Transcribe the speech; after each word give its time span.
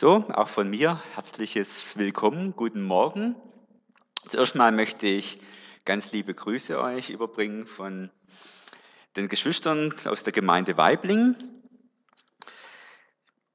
So, 0.00 0.24
auch 0.32 0.48
von 0.48 0.70
mir 0.70 0.98
herzliches 1.12 1.98
Willkommen, 1.98 2.56
guten 2.56 2.80
Morgen. 2.80 3.36
Zuerst 4.26 4.54
mal 4.54 4.72
möchte 4.72 5.06
ich 5.06 5.42
ganz 5.84 6.10
liebe 6.12 6.32
Grüße 6.32 6.80
euch 6.80 7.10
überbringen 7.10 7.66
von 7.66 8.10
den 9.16 9.28
Geschwistern 9.28 9.94
aus 10.06 10.22
der 10.22 10.32
Gemeinde 10.32 10.78
Weibling. 10.78 11.36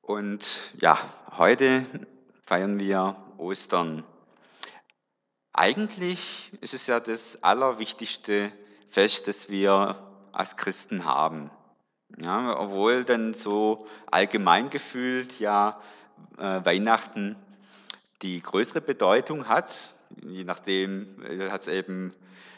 Und 0.01 0.71
ja, 0.79 0.99
heute 1.35 1.83
feiern 2.45 2.79
wir 2.79 3.15
Ostern. 3.39 4.03
Eigentlich 5.51 6.51
ist 6.61 6.75
es 6.75 6.85
ja 6.85 6.99
das 6.99 7.41
allerwichtigste 7.41 8.51
Fest, 8.87 9.27
das 9.27 9.49
wir 9.49 10.29
als 10.31 10.57
Christen 10.57 11.05
haben. 11.05 11.49
Ja, 12.19 12.59
obwohl 12.59 13.03
dann 13.03 13.33
so 13.33 13.87
allgemein 14.11 14.69
gefühlt 14.69 15.39
ja 15.39 15.81
Weihnachten 16.37 17.35
die 18.21 18.41
größere 18.41 18.81
Bedeutung 18.81 19.47
hat. 19.47 19.93
Je 20.21 20.43
nachdem 20.43 21.23
äh, 21.23 21.49
hat 21.49 21.61
es 21.61 21.67
eben 21.67 22.13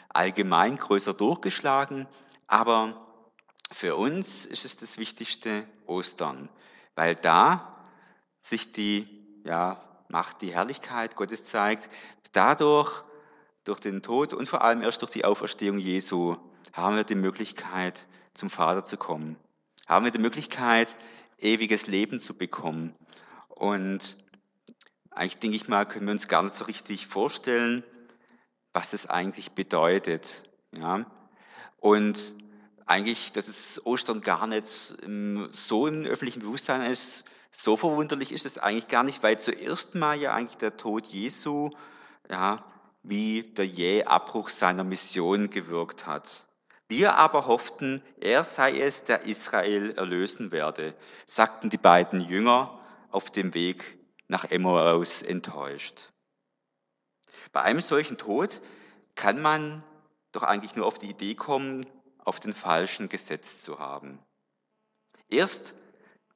allgemein 0.08 0.76
größer 0.76 1.14
durchgeschlagen. 1.14 2.06
Aber 2.46 3.06
für 3.70 3.96
uns 3.96 4.46
ist 4.46 4.64
es 4.64 4.76
das 4.76 4.98
Wichtigste 4.98 5.64
Ostern, 5.86 6.48
weil 6.94 7.14
da 7.14 7.84
sich 8.40 8.72
die 8.72 9.08
ja, 9.44 9.82
Macht, 10.08 10.40
die 10.40 10.54
Herrlichkeit 10.54 11.16
Gottes 11.16 11.44
zeigt. 11.44 11.90
Dadurch, 12.32 13.04
durch 13.64 13.80
den 13.80 14.02
Tod 14.02 14.32
und 14.32 14.48
vor 14.48 14.62
allem 14.62 14.80
erst 14.80 15.02
durch 15.02 15.10
die 15.10 15.26
Auferstehung 15.26 15.78
Jesu, 15.78 16.36
haben 16.72 16.96
wir 16.96 17.04
die 17.04 17.14
Möglichkeit, 17.14 18.06
zum 18.32 18.48
Vater 18.48 18.84
zu 18.84 18.96
kommen. 18.96 19.36
Haben 19.86 20.04
wir 20.04 20.12
die 20.12 20.18
Möglichkeit, 20.18 20.96
ewiges 21.38 21.86
Leben 21.86 22.20
zu 22.20 22.34
bekommen. 22.34 22.94
Und 23.58 24.16
eigentlich 25.10 25.38
denke 25.38 25.56
ich 25.56 25.68
mal, 25.68 25.84
können 25.84 26.06
wir 26.06 26.12
uns 26.12 26.28
gar 26.28 26.44
nicht 26.44 26.54
so 26.54 26.64
richtig 26.66 27.08
vorstellen, 27.08 27.82
was 28.72 28.90
das 28.90 29.06
eigentlich 29.06 29.50
bedeutet. 29.52 30.44
Ja? 30.76 31.04
Und 31.78 32.34
eigentlich, 32.86 33.32
dass 33.32 33.48
es 33.48 33.84
Ostern 33.84 34.20
gar 34.20 34.46
nicht 34.46 34.66
so 34.66 35.86
im 35.88 36.04
öffentlichen 36.04 36.40
Bewusstsein 36.40 36.88
ist, 36.88 37.24
so 37.50 37.76
verwunderlich 37.76 38.30
ist 38.30 38.46
es 38.46 38.58
eigentlich 38.58 38.86
gar 38.86 39.02
nicht, 39.02 39.24
weil 39.24 39.40
zuerst 39.40 39.96
mal 39.96 40.16
ja 40.16 40.34
eigentlich 40.34 40.58
der 40.58 40.76
Tod 40.76 41.06
Jesu, 41.06 41.70
ja, 42.30 42.64
wie 43.02 43.42
der 43.42 43.66
jähe 43.66 44.06
Abbruch 44.06 44.50
seiner 44.50 44.84
Mission 44.84 45.50
gewirkt 45.50 46.06
hat. 46.06 46.46
Wir 46.86 47.16
aber 47.16 47.48
hofften, 47.48 48.02
er 48.20 48.44
sei 48.44 48.78
es, 48.78 49.02
der 49.02 49.24
Israel 49.24 49.94
erlösen 49.96 50.52
werde, 50.52 50.94
sagten 51.26 51.70
die 51.70 51.76
beiden 51.76 52.20
Jünger 52.20 52.77
auf 53.10 53.30
dem 53.30 53.54
Weg 53.54 53.98
nach 54.28 54.44
Emmaus 54.44 55.22
enttäuscht. 55.22 56.12
Bei 57.52 57.62
einem 57.62 57.80
solchen 57.80 58.18
Tod 58.18 58.60
kann 59.14 59.40
man 59.40 59.82
doch 60.32 60.42
eigentlich 60.42 60.76
nur 60.76 60.86
auf 60.86 60.98
die 60.98 61.10
Idee 61.10 61.34
kommen, 61.34 61.86
auf 62.18 62.40
den 62.40 62.54
Falschen 62.54 63.08
gesetzt 63.08 63.64
zu 63.64 63.78
haben. 63.78 64.18
Erst 65.28 65.74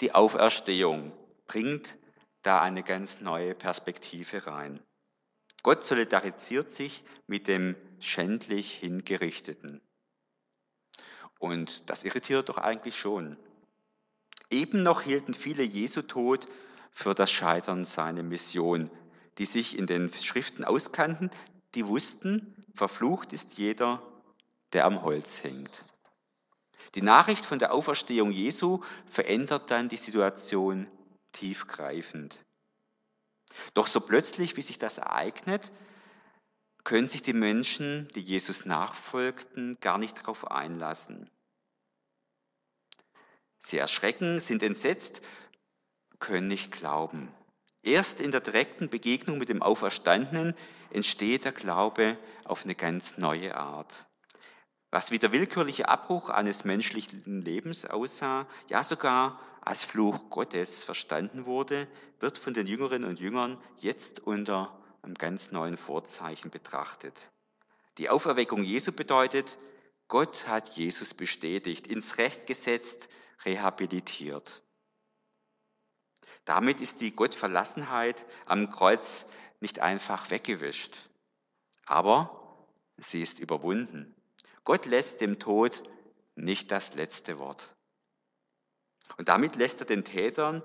die 0.01 0.15
Auferstehung 0.15 1.13
bringt 1.47 1.97
da 2.43 2.61
eine 2.61 2.83
ganz 2.83 3.21
neue 3.21 3.55
Perspektive 3.55 4.47
rein. 4.47 4.83
Gott 5.63 5.85
solidarisiert 5.85 6.69
sich 6.69 7.05
mit 7.27 7.47
dem 7.47 7.77
schändlich 8.01 8.73
Hingerichteten. 8.73 9.81
Und 11.39 11.89
das 11.89 12.05
irritiert 12.05 12.49
doch 12.49 12.59
eigentlich 12.59 12.99
schon. 12.99 13.37
Eben 14.51 14.83
noch 14.83 15.03
hielten 15.03 15.35
viele 15.35 15.63
Jesu 15.63 16.03
Tod 16.03 16.49
für 16.93 17.15
das 17.15 17.31
Scheitern 17.31 17.85
seiner 17.85 18.23
Mission, 18.23 18.91
die 19.39 19.47
sich 19.47 19.79
in 19.79 19.87
den 19.87 20.13
Schriften 20.13 20.65
auskannten, 20.65 21.31
die 21.75 21.87
wussten, 21.87 22.65
verflucht 22.75 23.33
ist 23.33 23.59
jeder, 23.59 24.03
der 24.73 24.85
am 24.85 25.03
Holz 25.03 25.43
hängt. 25.43 25.85
Die 26.95 27.03
Nachricht 27.03 27.45
von 27.45 27.59
der 27.59 27.73
Auferstehung 27.73 28.31
Jesu 28.31 28.83
verändert 29.07 29.71
dann 29.71 29.89
die 29.89 29.97
Situation 29.97 30.87
tiefgreifend. 31.33 32.45
Doch 33.75 33.87
so 33.87 34.01
plötzlich, 34.01 34.57
wie 34.57 34.63
sich 34.63 34.79
das 34.79 34.99
ereignet, 34.99 35.73
können 36.85 37.09
sich 37.09 37.23
die 37.23 37.33
Menschen, 37.33 38.09
die 38.15 38.21
Jesus 38.21 38.67
nachfolgten, 38.67 39.79
gar 39.81 39.99
nicht 39.99 40.19
darauf 40.19 40.51
einlassen. 40.51 41.31
Sie 43.59 43.79
erschrecken, 43.79 44.41
sind 44.41 44.63
entsetzt, 44.63 45.23
können 46.23 46.49
nicht 46.49 46.73
glauben. 46.73 47.29
Erst 47.83 48.21
in 48.21 48.31
der 48.31 48.41
direkten 48.41 48.89
Begegnung 48.89 49.39
mit 49.39 49.51
dem 49.51 49.61
Auferstandenen 49.61 50.55
entsteht 50.91 51.45
der 51.45 51.53
Glaube 51.53 52.17
auf 52.45 52.65
eine 52.65 52.75
ganz 52.75 53.19
neue 53.19 53.57
Art. 53.57 54.07
Was 54.91 55.11
wie 55.11 55.19
der 55.19 55.33
willkürliche 55.33 55.89
Abbruch 55.89 56.29
eines 56.29 56.65
menschlichen 56.65 57.43
Lebens 57.43 57.85
aussah, 57.85 58.47
ja 58.69 58.85
sogar 58.85 59.41
als 59.63 59.85
Fluch 59.85 60.31
Gottes 60.31 60.85
verstanden 60.85 61.45
wurde, 61.45 61.89
wird 62.21 62.39
von 62.39 62.55
den 62.55 62.67
Jüngerinnen 62.67 63.09
und 63.09 63.21
Jüngern 63.21 63.59
jetzt 63.79 64.21
unter 64.21 64.79
einem 65.03 65.15
ganz 65.15 65.51
neuen 65.51 65.77
Vorzeichen 65.77 66.51
betrachtet. 66.51 67.31
Die 67.99 68.11
Auferweckung 68.11 68.63
Jesu 68.63 68.93
bedeutet, 68.93 69.59
Gott 70.09 70.47
hat 70.47 70.69
Jesus 70.77 71.15
bestätigt, 71.15 71.87
ins 71.87 72.19
Recht 72.19 72.47
gesetzt, 72.47 73.09
rehabilitiert. 73.45 74.63
Damit 76.45 76.81
ist 76.81 77.01
die 77.01 77.15
Gottverlassenheit 77.15 78.27
am 78.47 78.71
Kreuz 78.71 79.27
nicht 79.61 79.81
einfach 79.81 80.31
weggewischt, 80.31 80.97
aber 81.87 82.67
sie 82.97 83.23
ist 83.23 83.39
überwunden. 83.39 84.15
Gott 84.65 84.87
lässt 84.87 85.21
dem 85.21 85.39
Tod 85.39 85.83
nicht 86.35 86.71
das 86.71 86.95
letzte 86.95 87.39
Wort. 87.39 87.75
Und 89.19 89.29
damit 89.29 89.57
lässt 89.57 89.81
er 89.81 89.87
den 89.87 90.05
Tätern 90.05 90.63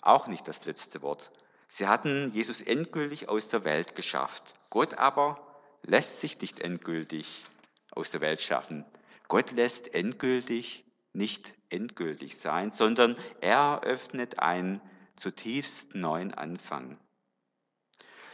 auch 0.00 0.28
nicht 0.28 0.46
das 0.48 0.64
letzte 0.64 1.02
Wort. 1.02 1.30
Sie 1.68 1.86
hatten 1.86 2.32
Jesus 2.32 2.60
endgültig 2.60 3.28
aus 3.28 3.48
der 3.48 3.64
Welt 3.64 3.94
geschafft. 3.94 4.54
Gott 4.70 4.94
aber 4.94 5.44
lässt 5.82 6.20
sich 6.20 6.40
nicht 6.40 6.60
endgültig 6.60 7.44
aus 7.90 8.10
der 8.10 8.20
Welt 8.20 8.40
schaffen. 8.40 8.84
Gott 9.28 9.50
lässt 9.50 9.94
endgültig 9.94 10.84
nicht 11.12 11.54
endgültig 11.68 12.38
sein, 12.38 12.70
sondern 12.70 13.16
er 13.40 13.82
öffnet 13.82 14.38
einen 14.38 14.80
zutiefst 15.18 15.94
neuen 15.94 16.32
Anfang. 16.32 16.98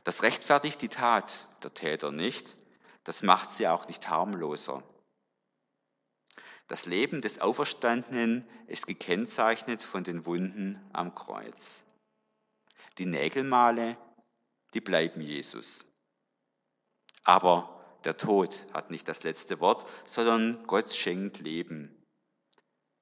Das 0.05 0.22
rechtfertigt 0.22 0.83
die 0.83 0.89
Tat 0.89 1.49
der 1.62 1.72
Täter 1.72 2.12
nicht, 2.12 2.56
das 3.05 3.22
macht 3.22 3.50
sie 3.50 3.67
auch 3.69 3.87
nicht 3.89 4.09
harmloser. 4.09 4.83
Das 6.69 6.87
Leben 6.87 7.21
des 7.21 7.41
Auferstandenen 7.41 8.49
ist 8.67 8.87
gekennzeichnet 8.87 9.83
von 9.83 10.05
den 10.05 10.25
Wunden 10.25 10.81
am 10.93 11.15
Kreuz. 11.15 11.83
Die 12.99 13.06
Nägelmale, 13.06 13.99
die 14.72 14.81
bleiben 14.81 15.21
Jesus. 15.21 15.84
Aber 17.22 17.99
der 18.05 18.16
Tod 18.16 18.66
hat 18.72 18.91
nicht 18.91 19.09
das 19.09 19.22
letzte 19.22 19.61
Wort, 19.61 19.87
sondern 20.06 20.66
Gott 20.66 20.95
schenkt 20.95 21.39
Leben, 21.41 22.05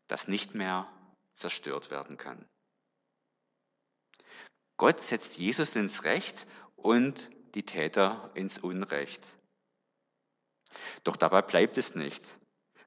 das 0.09 0.29
nicht 0.29 0.55
mehr 0.55 0.89
zerstört 1.35 1.91
werden 1.91 2.17
kann. 2.17 2.49
Gott 4.83 5.01
setzt 5.01 5.39
Jesus 5.39 5.77
ins 5.77 6.03
Recht 6.03 6.45
und 6.75 7.31
die 7.55 7.63
Täter 7.63 8.33
ins 8.35 8.59
Unrecht. 8.59 9.39
Doch 11.05 11.17
dabei 11.17 11.41
bleibt 11.41 11.79
es 11.79 11.95
nicht. 11.95 12.27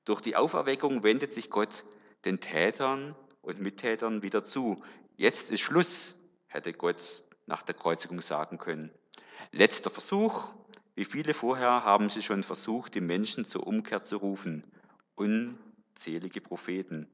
Durch 0.03 0.19
die 0.19 0.35
Auferweckung 0.35 1.03
wendet 1.03 1.31
sich 1.31 1.49
Gott 1.49 1.85
den 2.25 2.41
Tätern 2.41 3.15
und 3.41 3.61
Mittätern 3.61 4.23
wieder 4.23 4.43
zu. 4.43 4.83
Jetzt 5.15 5.51
ist 5.51 5.61
Schluss, 5.61 6.15
hätte 6.47 6.73
Gott 6.73 7.23
nach 7.45 7.63
der 7.63 7.75
Kreuzigung 7.75 8.19
sagen 8.19 8.57
können. 8.57 8.91
Letzter 9.53 9.89
Versuch. 9.89 10.51
Wie 10.95 11.05
viele 11.05 11.33
vorher 11.33 11.85
haben 11.85 12.09
sie 12.09 12.23
schon 12.23 12.43
versucht, 12.43 12.95
die 12.95 12.99
Menschen 12.99 13.45
zur 13.45 13.65
Umkehr 13.65 14.03
zu 14.03 14.17
rufen? 14.17 14.69
Unzählige 15.15 16.41
Propheten, 16.41 17.09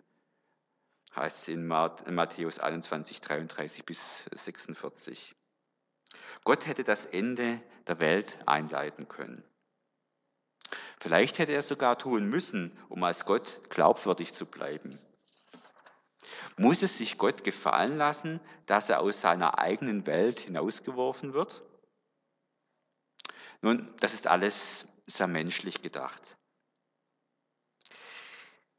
heißt 1.16 1.44
es 1.44 1.48
in 1.50 1.68
Matthäus 1.68 2.60
21, 2.60 3.22
33 3.22 3.86
bis 3.86 4.26
46. 4.32 5.36
Gott 6.44 6.68
hätte 6.68 6.84
das 6.84 7.06
Ende 7.06 7.62
der 7.88 8.00
Welt 8.00 8.38
einleiten 8.46 9.08
können. 9.08 9.44
Vielleicht 11.00 11.40
hätte 11.40 11.52
er 11.52 11.64
sogar 11.64 11.98
tun 11.98 12.30
müssen, 12.30 12.78
um 12.88 13.04
als 13.04 13.26
Gott 13.26 13.70
glaubwürdig 13.70 14.34
zu 14.34 14.46
bleiben. 14.46 14.98
Muss 16.58 16.82
es 16.82 16.98
sich 16.98 17.18
Gott 17.18 17.44
gefallen 17.44 17.98
lassen, 17.98 18.40
dass 18.66 18.90
er 18.90 19.00
aus 19.00 19.22
seiner 19.22 19.58
eigenen 19.58 20.06
Welt 20.06 20.40
hinausgeworfen 20.40 21.34
wird? 21.34 21.62
Nun, 23.62 23.94
das 24.00 24.14
ist 24.14 24.28
alles 24.28 24.86
sehr 25.08 25.28
menschlich 25.28 25.82
gedacht. 25.82 26.38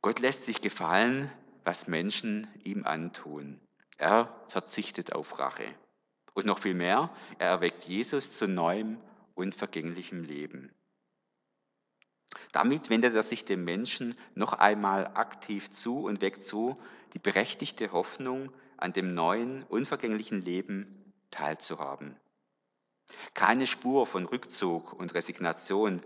Gott 0.00 0.18
lässt 0.18 0.44
sich 0.44 0.60
gefallen, 0.60 1.30
was 1.64 1.86
Menschen 1.86 2.48
ihm 2.64 2.84
antun. 2.84 3.60
Er 3.98 4.34
verzichtet 4.48 5.12
auf 5.12 5.38
Rache. 5.38 5.66
Und 6.34 6.46
noch 6.46 6.58
viel 6.58 6.74
mehr, 6.74 7.10
er 7.38 7.48
erweckt 7.48 7.84
Jesus 7.84 8.36
zu 8.36 8.48
neuem, 8.48 8.98
unvergänglichem 9.34 10.24
Leben. 10.24 10.72
Damit 12.52 12.90
wendet 12.90 13.14
er 13.14 13.22
sich 13.22 13.44
dem 13.44 13.64
Menschen 13.64 14.14
noch 14.34 14.54
einmal 14.54 15.06
aktiv 15.08 15.70
zu 15.70 16.04
und 16.04 16.20
weckt 16.20 16.44
so 16.44 16.76
die 17.12 17.18
berechtigte 17.18 17.92
Hoffnung, 17.92 18.50
an 18.78 18.92
dem 18.92 19.14
neuen, 19.14 19.62
unvergänglichen 19.64 20.42
Leben 20.44 21.14
teilzuhaben. 21.30 22.16
Keine 23.34 23.66
Spur 23.66 24.06
von 24.06 24.24
Rückzug 24.24 24.92
und 24.92 25.14
Resignation 25.14 26.02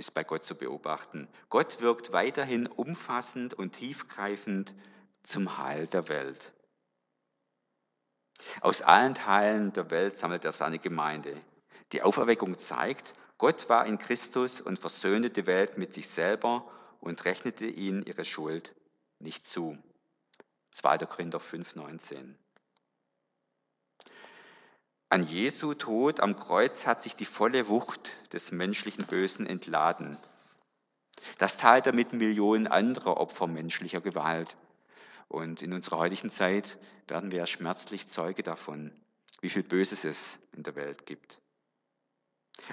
ist 0.00 0.14
bei 0.14 0.24
Gott 0.24 0.44
zu 0.44 0.56
beobachten. 0.56 1.28
Gott 1.48 1.80
wirkt 1.80 2.12
weiterhin 2.12 2.66
umfassend 2.66 3.54
und 3.54 3.72
tiefgreifend 3.72 4.74
zum 5.22 5.58
Heil 5.58 5.86
der 5.86 6.08
Welt. 6.08 6.52
Aus 8.62 8.82
allen 8.82 9.14
Teilen 9.14 9.72
der 9.72 9.90
Welt 9.90 10.16
sammelt 10.16 10.44
er 10.44 10.52
seine 10.52 10.78
Gemeinde. 10.78 11.38
Die 11.92 12.02
Auferweckung 12.02 12.58
zeigt, 12.58 13.14
Gott 13.38 13.68
war 13.68 13.86
in 13.86 13.98
Christus 13.98 14.60
und 14.60 14.78
versöhnte 14.78 15.30
die 15.30 15.46
Welt 15.46 15.78
mit 15.78 15.94
sich 15.94 16.08
selber 16.08 16.70
und 17.00 17.24
rechnete 17.24 17.66
ihnen 17.66 18.02
ihre 18.02 18.24
Schuld 18.24 18.74
nicht 19.18 19.46
zu. 19.46 19.78
2. 20.72 20.98
Korinther 20.98 21.40
5,19. 21.40 22.34
An 25.12 25.26
Jesu 25.26 25.74
Tod 25.74 26.20
am 26.20 26.36
Kreuz 26.36 26.86
hat 26.86 27.02
sich 27.02 27.16
die 27.16 27.24
volle 27.24 27.66
Wucht 27.66 28.10
des 28.32 28.52
menschlichen 28.52 29.08
Bösen 29.08 29.44
entladen. 29.44 30.16
Das 31.36 31.56
teilt 31.56 31.88
er 31.88 31.92
mit 31.92 32.12
Millionen 32.12 32.68
anderer 32.68 33.16
Opfer 33.16 33.48
menschlicher 33.48 34.00
Gewalt. 34.00 34.56
Und 35.26 35.62
in 35.62 35.72
unserer 35.72 35.98
heutigen 35.98 36.30
Zeit 36.30 36.78
werden 37.08 37.32
wir 37.32 37.44
schmerzlich 37.46 38.06
Zeuge 38.06 38.44
davon, 38.44 38.92
wie 39.40 39.50
viel 39.50 39.64
Böses 39.64 40.04
es 40.04 40.38
in 40.54 40.62
der 40.62 40.76
Welt 40.76 41.06
gibt. 41.06 41.40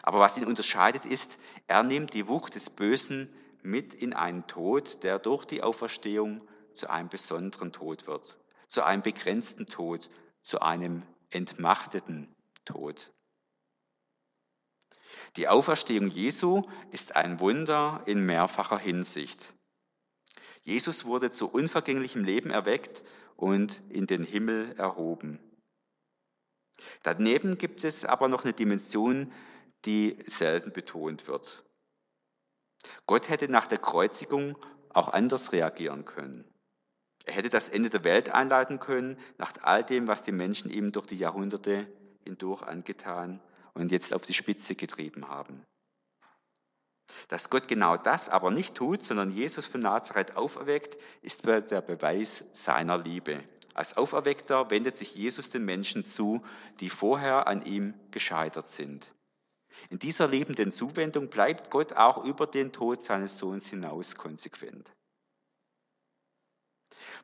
Aber 0.03 0.19
was 0.19 0.37
ihn 0.37 0.45
unterscheidet 0.45 1.05
ist, 1.05 1.39
er 1.65 1.81
nimmt 1.81 2.13
die 2.13 2.27
Wucht 2.27 2.53
des 2.53 2.69
Bösen 2.69 3.33
mit 3.63 3.95
in 3.95 4.13
einen 4.13 4.45
Tod, 4.45 5.01
der 5.01 5.17
durch 5.17 5.45
die 5.45 5.63
Auferstehung 5.63 6.47
zu 6.75 6.87
einem 6.87 7.09
besonderen 7.09 7.71
Tod 7.71 8.05
wird, 8.05 8.37
zu 8.67 8.83
einem 8.83 9.01
begrenzten 9.01 9.65
Tod, 9.65 10.11
zu 10.43 10.61
einem 10.61 11.01
entmachteten 11.29 12.33
Tod. 12.65 13.13
Die 15.35 15.47
Auferstehung 15.47 16.09
Jesu 16.09 16.63
ist 16.91 17.15
ein 17.15 17.39
Wunder 17.39 18.03
in 18.05 18.25
mehrfacher 18.25 18.79
Hinsicht. 18.79 19.53
Jesus 20.61 21.05
wurde 21.05 21.31
zu 21.31 21.49
unvergänglichem 21.49 22.23
Leben 22.23 22.49
erweckt 22.49 23.03
und 23.35 23.81
in 23.89 24.07
den 24.07 24.23
Himmel 24.23 24.73
erhoben. 24.77 25.39
Daneben 27.03 27.57
gibt 27.57 27.83
es 27.83 28.05
aber 28.05 28.27
noch 28.27 28.43
eine 28.43 28.53
Dimension, 28.53 29.31
die 29.85 30.23
selten 30.25 30.71
betont 30.73 31.27
wird. 31.27 31.63
Gott 33.05 33.29
hätte 33.29 33.49
nach 33.49 33.67
der 33.67 33.77
Kreuzigung 33.77 34.57
auch 34.89 35.09
anders 35.09 35.51
reagieren 35.51 36.05
können. 36.05 36.45
Er 37.27 37.33
hätte 37.33 37.49
das 37.49 37.67
Ende 37.67 37.89
der 37.89 38.05
Welt 38.05 38.29
einleiten 38.29 38.79
können, 38.79 39.17
nach 39.37 39.51
all 39.61 39.83
dem, 39.83 40.07
was 40.07 40.23
die 40.23 40.31
Menschen 40.31 40.71
ihm 40.71 40.93
durch 40.93 41.07
die 41.07 41.17
Jahrhunderte 41.17 41.85
hindurch 42.23 42.63
angetan 42.63 43.41
und 43.73 43.91
jetzt 43.91 44.13
auf 44.13 44.21
die 44.21 44.33
Spitze 44.33 44.75
getrieben 44.75 45.27
haben. 45.27 45.65
Dass 47.27 47.49
Gott 47.49 47.67
genau 47.67 47.97
das 47.97 48.29
aber 48.29 48.49
nicht 48.49 48.75
tut, 48.75 49.03
sondern 49.03 49.31
Jesus 49.31 49.65
von 49.65 49.81
Nazareth 49.81 50.37
auferweckt, 50.37 50.97
ist 51.21 51.45
der 51.45 51.81
Beweis 51.81 52.45
seiner 52.53 52.97
Liebe. 52.97 53.43
Als 53.73 53.97
Auferweckter 53.97 54.69
wendet 54.69 54.97
sich 54.97 55.13
Jesus 55.13 55.49
den 55.49 55.65
Menschen 55.65 56.05
zu, 56.05 56.41
die 56.79 56.89
vorher 56.89 57.47
an 57.47 57.65
ihm 57.65 57.93
gescheitert 58.11 58.67
sind. 58.67 59.11
In 59.89 59.99
dieser 59.99 60.29
liebenden 60.29 60.71
Zuwendung 60.71 61.27
bleibt 61.27 61.71
Gott 61.71 61.91
auch 61.91 62.23
über 62.23 62.47
den 62.47 62.71
Tod 62.71 63.03
seines 63.03 63.37
Sohns 63.37 63.67
hinaus 63.67 64.15
konsequent. 64.15 64.93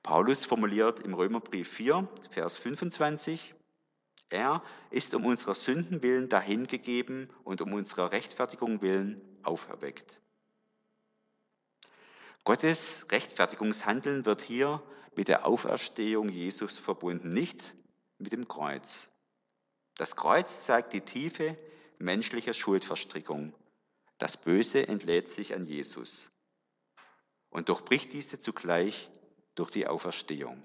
Paulus 0.01 0.45
formuliert 0.45 1.00
im 1.00 1.13
Römerbrief 1.13 1.69
4, 1.69 2.07
Vers 2.31 2.57
25, 2.57 3.56
er 4.30 4.63
ist 4.89 5.13
um 5.13 5.25
unserer 5.25 5.53
Sünden 5.53 6.01
willen 6.01 6.27
dahingegeben 6.27 7.30
und 7.44 7.62
um 7.62 7.74
unserer 7.74 8.12
Rechtfertigung 8.12 8.81
willen 8.81 9.21
auferweckt. 9.44 10.19
Gottes 12.44 13.06
Rechtfertigungshandeln 13.09 14.25
wird 14.25 14.41
hier 14.41 14.81
mit 15.15 15.27
der 15.27 15.45
Auferstehung 15.45 16.30
Jesus 16.30 16.77
verbunden, 16.77 17.30
nicht 17.30 17.75
mit 18.18 18.31
dem 18.31 18.47
Kreuz. 18.47 19.09
Das 19.95 20.15
Kreuz 20.15 20.65
zeigt 20.65 20.94
die 20.94 21.01
tiefe 21.01 21.57
menschliche 22.00 22.53
Schuldverstrickung. 22.53 23.53
Das 24.18 24.38
Böse 24.38 24.88
entlädt 24.88 25.30
sich 25.30 25.53
an 25.53 25.65
Jesus 25.65 26.31
und 27.50 27.69
durchbricht 27.69 28.13
diese 28.13 28.39
zugleich 28.39 29.12
durch 29.56 29.72
die 29.72 29.88
Auferstehung. 29.88 30.64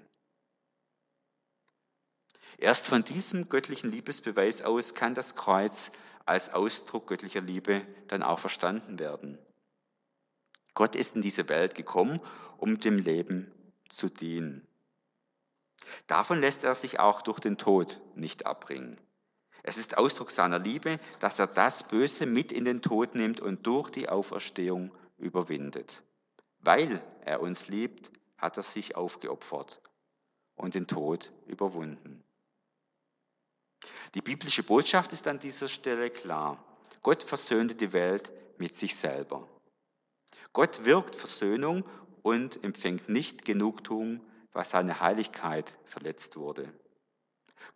Erst 2.57 2.87
von 2.87 3.03
diesem 3.03 3.47
göttlichen 3.47 3.91
Liebesbeweis 3.91 4.61
aus 4.61 4.93
kann 4.93 5.13
das 5.13 5.35
Kreuz 5.35 5.91
als 6.25 6.53
Ausdruck 6.53 7.07
göttlicher 7.07 7.41
Liebe 7.41 7.85
dann 8.07 8.21
auch 8.21 8.39
verstanden 8.39 8.99
werden. 8.99 9.39
Gott 10.73 10.95
ist 10.95 11.15
in 11.15 11.21
diese 11.21 11.49
Welt 11.49 11.75
gekommen, 11.75 12.19
um 12.57 12.79
dem 12.79 12.97
Leben 12.97 13.51
zu 13.89 14.09
dienen. 14.09 14.67
Davon 16.07 16.39
lässt 16.39 16.63
er 16.63 16.75
sich 16.75 16.99
auch 16.99 17.21
durch 17.21 17.39
den 17.39 17.57
Tod 17.57 17.99
nicht 18.15 18.45
abbringen. 18.45 18.99
Es 19.63 19.77
ist 19.77 19.97
Ausdruck 19.97 20.31
seiner 20.31 20.59
Liebe, 20.59 20.99
dass 21.19 21.39
er 21.39 21.47
das 21.47 21.87
Böse 21.87 22.25
mit 22.25 22.51
in 22.51 22.65
den 22.65 22.81
Tod 22.81 23.15
nimmt 23.15 23.39
und 23.39 23.65
durch 23.65 23.89
die 23.89 24.09
Auferstehung 24.09 24.91
überwindet. 25.17 26.03
Weil 26.59 27.01
er 27.25 27.41
uns 27.41 27.67
liebt, 27.67 28.11
hat 28.39 28.57
er 28.57 28.63
sich 28.63 28.95
aufgeopfert 28.95 29.81
und 30.55 30.75
den 30.75 30.87
Tod 30.87 31.31
überwunden. 31.47 32.23
Die 34.15 34.21
biblische 34.21 34.63
Botschaft 34.63 35.13
ist 35.13 35.27
an 35.27 35.39
dieser 35.39 35.67
Stelle 35.67 36.09
klar. 36.09 36.63
Gott 37.01 37.23
versöhnte 37.23 37.75
die 37.75 37.93
Welt 37.93 38.31
mit 38.57 38.75
sich 38.75 38.95
selber. 38.95 39.47
Gott 40.51 40.83
wirkt 40.83 41.15
Versöhnung 41.15 41.83
und 42.23 42.63
empfängt 42.63 43.07
nicht 43.07 43.45
Genugtuung, 43.45 44.21
was 44.51 44.71
seine 44.71 44.99
Heiligkeit 44.99 45.75
verletzt 45.85 46.35
wurde. 46.35 46.73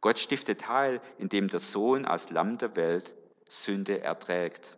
Gott 0.02 0.18
stiftet 0.18 0.68
Heil, 0.68 1.02
indem 1.18 1.48
der 1.48 1.60
Sohn 1.60 2.06
als 2.06 2.30
Lamm 2.30 2.58
der 2.58 2.76
Welt 2.76 3.14
Sünde 3.48 4.02
erträgt. 4.02 4.78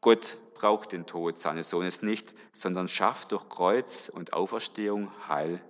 Gott 0.00 0.38
braucht 0.56 0.92
den 0.92 1.06
Tod 1.06 1.38
seines 1.38 1.68
Sohnes 1.68 2.02
nicht, 2.02 2.34
sondern 2.52 2.88
schafft 2.88 3.32
durch 3.32 3.48
Kreuz 3.48 4.08
und 4.08 4.32
Auferstehung 4.32 5.12
Heil 5.28 5.60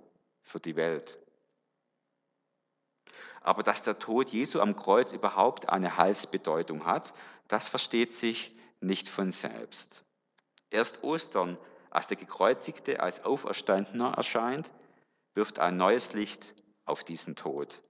für 0.41 0.59
die 0.59 0.75
Welt. 0.75 1.17
Aber 3.41 3.63
dass 3.63 3.83
der 3.83 3.99
Tod 3.99 4.31
Jesu 4.31 4.59
am 4.59 4.75
Kreuz 4.75 5.11
überhaupt 5.11 5.69
eine 5.69 5.97
Heilsbedeutung 5.97 6.85
hat, 6.85 7.13
das 7.47 7.69
versteht 7.69 8.11
sich 8.11 8.55
nicht 8.81 9.07
von 9.07 9.31
selbst. 9.31 10.03
Erst 10.69 11.03
Ostern, 11.03 11.57
als 11.89 12.07
der 12.07 12.17
Gekreuzigte 12.17 12.99
als 12.99 13.23
Auferstandener 13.23 14.13
erscheint, 14.15 14.69
wirft 15.33 15.59
ein 15.59 15.77
neues 15.77 16.13
Licht 16.13 16.53
auf 16.85 17.03
diesen 17.03 17.35
Tod. 17.35 17.81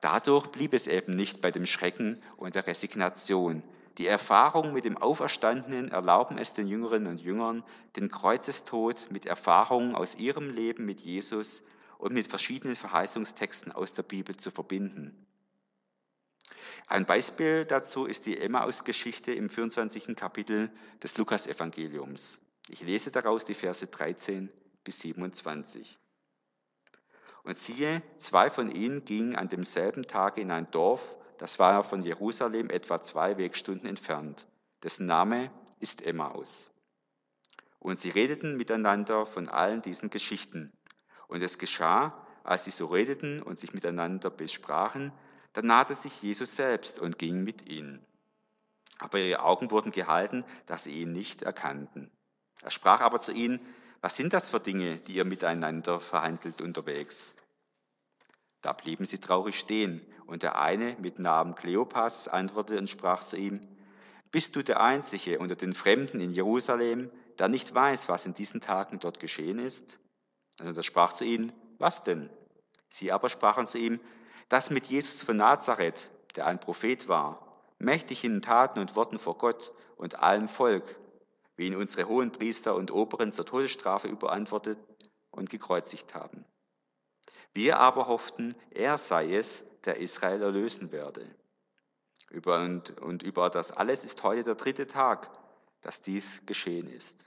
Dadurch 0.00 0.48
blieb 0.48 0.74
es 0.74 0.88
eben 0.88 1.14
nicht 1.14 1.40
bei 1.40 1.52
dem 1.52 1.66
Schrecken 1.66 2.20
und 2.36 2.56
der 2.56 2.66
Resignation, 2.66 3.62
die 3.98 4.06
Erfahrung 4.06 4.72
mit 4.72 4.84
dem 4.84 4.96
Auferstandenen 4.96 5.90
erlauben 5.90 6.38
es 6.38 6.54
den 6.54 6.66
Jüngerinnen 6.66 7.08
und 7.08 7.20
Jüngern, 7.20 7.62
den 7.96 8.08
Kreuzestod 8.08 9.08
mit 9.10 9.26
Erfahrungen 9.26 9.94
aus 9.94 10.14
ihrem 10.14 10.48
Leben 10.48 10.86
mit 10.86 11.00
Jesus 11.00 11.62
und 11.98 12.14
mit 12.14 12.26
verschiedenen 12.26 12.74
Verheißungstexten 12.74 13.70
aus 13.70 13.92
der 13.92 14.02
Bibel 14.02 14.36
zu 14.36 14.50
verbinden. 14.50 15.26
Ein 16.86 17.06
Beispiel 17.06 17.64
dazu 17.64 18.06
ist 18.06 18.26
die 18.26 18.38
Emmaus-Geschichte 18.38 19.32
im 19.32 19.48
24. 19.48 20.16
Kapitel 20.16 20.70
des 21.02 21.16
Lukas-Evangeliums. 21.18 22.40
Ich 22.68 22.82
lese 22.82 23.10
daraus 23.10 23.44
die 23.44 23.54
Verse 23.54 23.86
13 23.86 24.50
bis 24.84 25.00
27. 25.00 25.98
Und 27.44 27.58
siehe, 27.58 28.02
zwei 28.16 28.50
von 28.50 28.70
ihnen 28.70 29.04
gingen 29.04 29.36
an 29.36 29.48
demselben 29.48 30.06
Tage 30.06 30.40
in 30.40 30.50
ein 30.50 30.70
Dorf, 30.70 31.16
das 31.42 31.58
war 31.58 31.82
von 31.82 32.04
Jerusalem 32.04 32.70
etwa 32.70 33.02
zwei 33.02 33.36
Wegstunden 33.36 33.88
entfernt. 33.88 34.46
Dessen 34.84 35.06
Name 35.06 35.50
ist 35.80 36.00
Emmaus. 36.00 36.70
Und 37.80 37.98
sie 37.98 38.10
redeten 38.10 38.56
miteinander 38.56 39.26
von 39.26 39.48
allen 39.48 39.82
diesen 39.82 40.08
Geschichten. 40.08 40.72
Und 41.26 41.42
es 41.42 41.58
geschah, 41.58 42.24
als 42.44 42.64
sie 42.64 42.70
so 42.70 42.86
redeten 42.86 43.42
und 43.42 43.58
sich 43.58 43.74
miteinander 43.74 44.30
besprachen, 44.30 45.10
da 45.52 45.62
nahte 45.62 45.96
sich 45.96 46.22
Jesus 46.22 46.54
selbst 46.54 47.00
und 47.00 47.18
ging 47.18 47.42
mit 47.42 47.68
ihnen. 47.68 48.06
Aber 49.00 49.18
ihre 49.18 49.42
Augen 49.42 49.72
wurden 49.72 49.90
gehalten, 49.90 50.44
dass 50.66 50.84
sie 50.84 51.02
ihn 51.02 51.10
nicht 51.10 51.42
erkannten. 51.42 52.12
Er 52.62 52.70
sprach 52.70 53.00
aber 53.00 53.20
zu 53.20 53.32
ihnen, 53.32 53.58
was 54.00 54.14
sind 54.14 54.32
das 54.32 54.50
für 54.50 54.60
Dinge, 54.60 54.98
die 54.98 55.16
ihr 55.16 55.24
miteinander 55.24 55.98
verhandelt 55.98 56.60
unterwegs? 56.62 57.34
Da 58.62 58.72
blieben 58.72 59.04
sie 59.04 59.18
traurig 59.18 59.58
stehen, 59.58 60.00
und 60.26 60.42
der 60.44 60.58
eine 60.58 60.96
mit 61.00 61.18
Namen 61.18 61.54
Kleopas 61.54 62.28
antwortete 62.28 62.78
und 62.80 62.88
sprach 62.88 63.24
zu 63.24 63.36
ihm, 63.36 63.60
Bist 64.30 64.56
du 64.56 64.62
der 64.62 64.80
Einzige 64.80 65.40
unter 65.40 65.56
den 65.56 65.74
Fremden 65.74 66.20
in 66.20 66.30
Jerusalem, 66.30 67.10
der 67.38 67.48
nicht 67.48 67.74
weiß, 67.74 68.08
was 68.08 68.24
in 68.24 68.34
diesen 68.34 68.60
Tagen 68.60 69.00
dort 69.00 69.20
geschehen 69.20 69.58
ist? 69.58 69.98
Und 70.60 70.76
er 70.76 70.82
sprach 70.82 71.12
zu 71.12 71.24
ihnen, 71.24 71.52
Was 71.78 72.04
denn? 72.04 72.30
Sie 72.88 73.10
aber 73.10 73.28
sprachen 73.28 73.66
zu 73.66 73.78
ihm, 73.78 74.00
Das 74.48 74.70
mit 74.70 74.86
Jesus 74.86 75.22
von 75.22 75.36
Nazareth, 75.36 76.08
der 76.36 76.46
ein 76.46 76.60
Prophet 76.60 77.08
war, 77.08 77.64
mächtig 77.78 78.22
in 78.22 78.42
Taten 78.42 78.78
und 78.78 78.94
Worten 78.94 79.18
vor 79.18 79.36
Gott 79.38 79.72
und 79.96 80.20
allem 80.20 80.48
Volk, 80.48 80.96
wie 81.56 81.66
ihn 81.66 81.76
unsere 81.76 82.06
hohen 82.06 82.30
Priester 82.30 82.76
und 82.76 82.92
Oberen 82.92 83.32
zur 83.32 83.44
Todesstrafe 83.44 84.08
überantwortet 84.08 84.78
und 85.30 85.50
gekreuzigt 85.50 86.14
haben. 86.14 86.44
Wir 87.54 87.78
aber 87.78 88.06
hofften, 88.06 88.54
er 88.70 88.98
sei 88.98 89.34
es, 89.34 89.64
der 89.84 89.98
Israel 89.98 90.42
erlösen 90.42 90.90
werde. 90.92 91.26
Über 92.30 92.62
und, 92.62 92.98
und 93.00 93.22
über 93.22 93.50
das 93.50 93.72
alles 93.72 94.04
ist 94.04 94.22
heute 94.22 94.42
der 94.42 94.54
dritte 94.54 94.86
Tag, 94.86 95.30
dass 95.82 96.00
dies 96.00 96.40
geschehen 96.46 96.88
ist. 96.88 97.24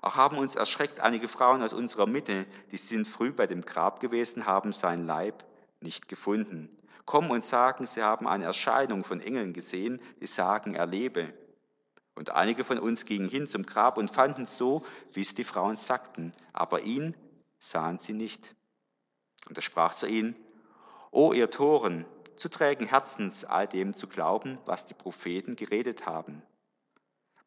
Auch 0.00 0.16
haben 0.16 0.36
uns 0.36 0.56
erschreckt 0.56 0.98
einige 0.98 1.28
Frauen 1.28 1.62
aus 1.62 1.72
unserer 1.72 2.06
Mitte, 2.06 2.44
die 2.72 2.76
sind 2.76 3.06
früh 3.06 3.30
bei 3.30 3.46
dem 3.46 3.62
Grab 3.62 4.00
gewesen, 4.00 4.46
haben 4.46 4.72
sein 4.72 5.06
Leib 5.06 5.44
nicht 5.80 6.08
gefunden. 6.08 6.68
Kommen 7.04 7.30
und 7.30 7.44
sagen, 7.44 7.86
sie 7.86 8.02
haben 8.02 8.26
eine 8.26 8.46
Erscheinung 8.46 9.04
von 9.04 9.20
Engeln 9.20 9.52
gesehen, 9.52 10.00
die 10.20 10.26
sagen, 10.26 10.74
er 10.74 10.86
lebe. 10.86 11.32
Und 12.16 12.30
einige 12.30 12.64
von 12.64 12.80
uns 12.80 13.04
gingen 13.04 13.28
hin 13.28 13.46
zum 13.46 13.64
Grab 13.64 13.96
und 13.96 14.10
fanden 14.10 14.44
so, 14.44 14.84
wie 15.12 15.22
es 15.22 15.34
die 15.34 15.44
Frauen 15.44 15.76
sagten, 15.76 16.34
aber 16.52 16.82
ihn 16.82 17.14
sahen 17.60 17.98
sie 17.98 18.12
nicht. 18.12 18.56
Und 19.48 19.56
er 19.58 19.62
sprach 19.62 19.94
zu 19.94 20.06
ihnen, 20.06 20.36
O 21.10 21.32
ihr 21.32 21.50
Toren, 21.50 22.06
zu 22.36 22.48
trägen 22.48 22.86
Herzens 22.86 23.44
all 23.44 23.68
dem 23.68 23.94
zu 23.94 24.08
glauben, 24.08 24.58
was 24.64 24.86
die 24.86 24.94
Propheten 24.94 25.56
geredet 25.56 26.06
haben. 26.06 26.42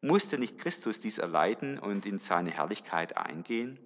Musste 0.00 0.38
nicht 0.38 0.58
Christus 0.58 1.00
dies 1.00 1.18
erleiden 1.18 1.78
und 1.78 2.06
in 2.06 2.18
seine 2.18 2.50
Herrlichkeit 2.50 3.16
eingehen? 3.16 3.78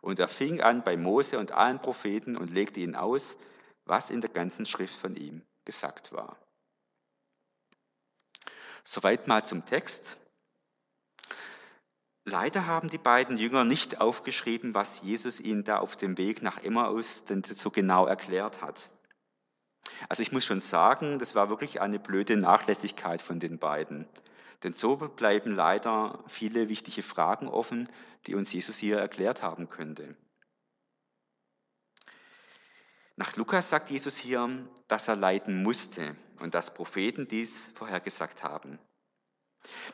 Und 0.00 0.18
er 0.18 0.28
fing 0.28 0.60
an 0.60 0.82
bei 0.82 0.96
Mose 0.96 1.38
und 1.38 1.52
allen 1.52 1.80
Propheten 1.80 2.36
und 2.36 2.50
legte 2.50 2.80
ihnen 2.80 2.96
aus, 2.96 3.36
was 3.84 4.10
in 4.10 4.20
der 4.20 4.30
ganzen 4.30 4.66
Schrift 4.66 4.96
von 4.96 5.16
ihm 5.16 5.42
gesagt 5.64 6.12
war. 6.12 6.36
Soweit 8.82 9.28
mal 9.28 9.44
zum 9.44 9.64
Text. 9.64 10.18
Leider 12.26 12.66
haben 12.66 12.88
die 12.88 12.98
beiden 12.98 13.36
Jünger 13.36 13.64
nicht 13.64 14.00
aufgeschrieben, 14.00 14.74
was 14.74 15.02
Jesus 15.02 15.40
ihnen 15.40 15.62
da 15.64 15.78
auf 15.78 15.96
dem 15.96 16.16
Weg 16.16 16.40
nach 16.40 16.62
Emmaus 16.62 17.26
denn 17.26 17.44
so 17.44 17.70
genau 17.70 18.06
erklärt 18.06 18.62
hat. 18.62 18.90
Also 20.08 20.22
ich 20.22 20.32
muss 20.32 20.46
schon 20.46 20.60
sagen, 20.60 21.18
das 21.18 21.34
war 21.34 21.50
wirklich 21.50 21.82
eine 21.82 21.98
blöde 21.98 22.38
Nachlässigkeit 22.38 23.20
von 23.20 23.40
den 23.40 23.58
beiden. 23.58 24.08
Denn 24.62 24.72
so 24.72 24.96
bleiben 24.96 25.54
leider 25.54 26.24
viele 26.26 26.70
wichtige 26.70 27.02
Fragen 27.02 27.46
offen, 27.46 27.90
die 28.26 28.34
uns 28.34 28.50
Jesus 28.50 28.78
hier 28.78 28.98
erklärt 28.98 29.42
haben 29.42 29.68
könnte. 29.68 30.16
Nach 33.16 33.36
Lukas 33.36 33.68
sagt 33.68 33.90
Jesus 33.90 34.16
hier, 34.16 34.66
dass 34.88 35.08
er 35.08 35.16
leiden 35.16 35.62
musste 35.62 36.16
und 36.40 36.54
dass 36.54 36.72
Propheten 36.72 37.28
dies 37.28 37.70
vorhergesagt 37.74 38.42
haben. 38.42 38.78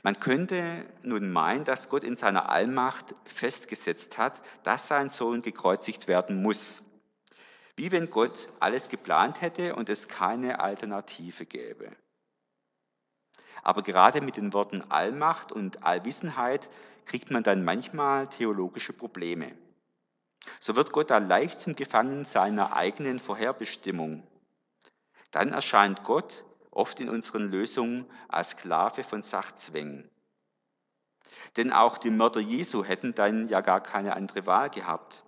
Man 0.03 0.19
könnte 0.19 0.87
nun 1.03 1.31
meinen, 1.31 1.65
dass 1.65 1.89
Gott 1.89 2.05
in 2.05 2.17
seiner 2.17 2.49
Allmacht 2.49 3.15
festgesetzt 3.25 4.19
hat, 4.19 4.43
dass 4.62 4.89
sein 4.89 5.09
Sohn 5.09 5.43
gekreuzigt 5.43 6.09
werden 6.09 6.43
muss. 6.43 6.83
Wie 7.77 7.93
wenn 7.93 8.11
Gott 8.11 8.49
alles 8.61 8.89
geplant 8.89 9.41
hätte 9.41 9.75
und 9.75 9.89
es 9.89 10.09
keine 10.09 10.61
Alternative 10.61 11.47
gäbe. 11.47 11.91
Aber 13.62 13.83
gerade 13.83 14.21
mit 14.21 14.37
den 14.37 14.53
Worten 14.53 14.83
Allmacht 14.91 15.53
und 15.53 15.85
Allwissenheit 15.85 16.69
kriegt 17.05 17.31
man 17.31 17.43
dann 17.43 17.65
manchmal 17.65 18.29
theologische 18.29 18.93
Probleme. 18.93 19.53
So 20.59 20.77
wird 20.77 20.93
Gott 20.93 21.11
da 21.11 21.19
leicht 21.19 21.61
zum 21.61 21.77
Gefangenen 21.77 22.25
seiner 22.25 22.75
eigenen 22.75 23.19
Vorherbestimmung. 23.19 24.27
Dann 25.31 25.53
erscheint 25.53 26.05
Gott 26.05 26.45
oft 26.81 26.99
in 26.99 27.11
unseren 27.11 27.51
Lösungen 27.51 28.07
als 28.29 28.51
Sklave 28.51 29.05
von 29.05 29.21
Sachzwängen. 29.21 30.09
Denn 31.57 31.73
auch 31.73 31.99
die 31.99 32.11
Mörder 32.11 32.41
Jesu 32.41 32.85
hätten 32.85 33.15
dann 33.15 33.49
ja 33.49 33.61
gar 33.61 33.83
keine 33.83 34.17
andere 34.17 34.47
Wahl 34.47 34.71
gehabt. 34.71 35.23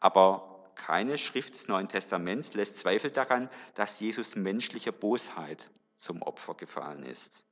Aber 0.00 0.62
keine 0.74 1.16
Schrift 1.16 1.54
des 1.54 1.66
Neuen 1.66 1.88
Testaments 1.88 2.52
lässt 2.52 2.78
Zweifel 2.78 3.10
daran, 3.10 3.48
dass 3.74 4.00
Jesus 4.00 4.36
menschlicher 4.36 4.92
Bosheit 4.92 5.70
zum 5.96 6.20
Opfer 6.20 6.54
gefallen 6.54 7.04
ist. 7.04 7.42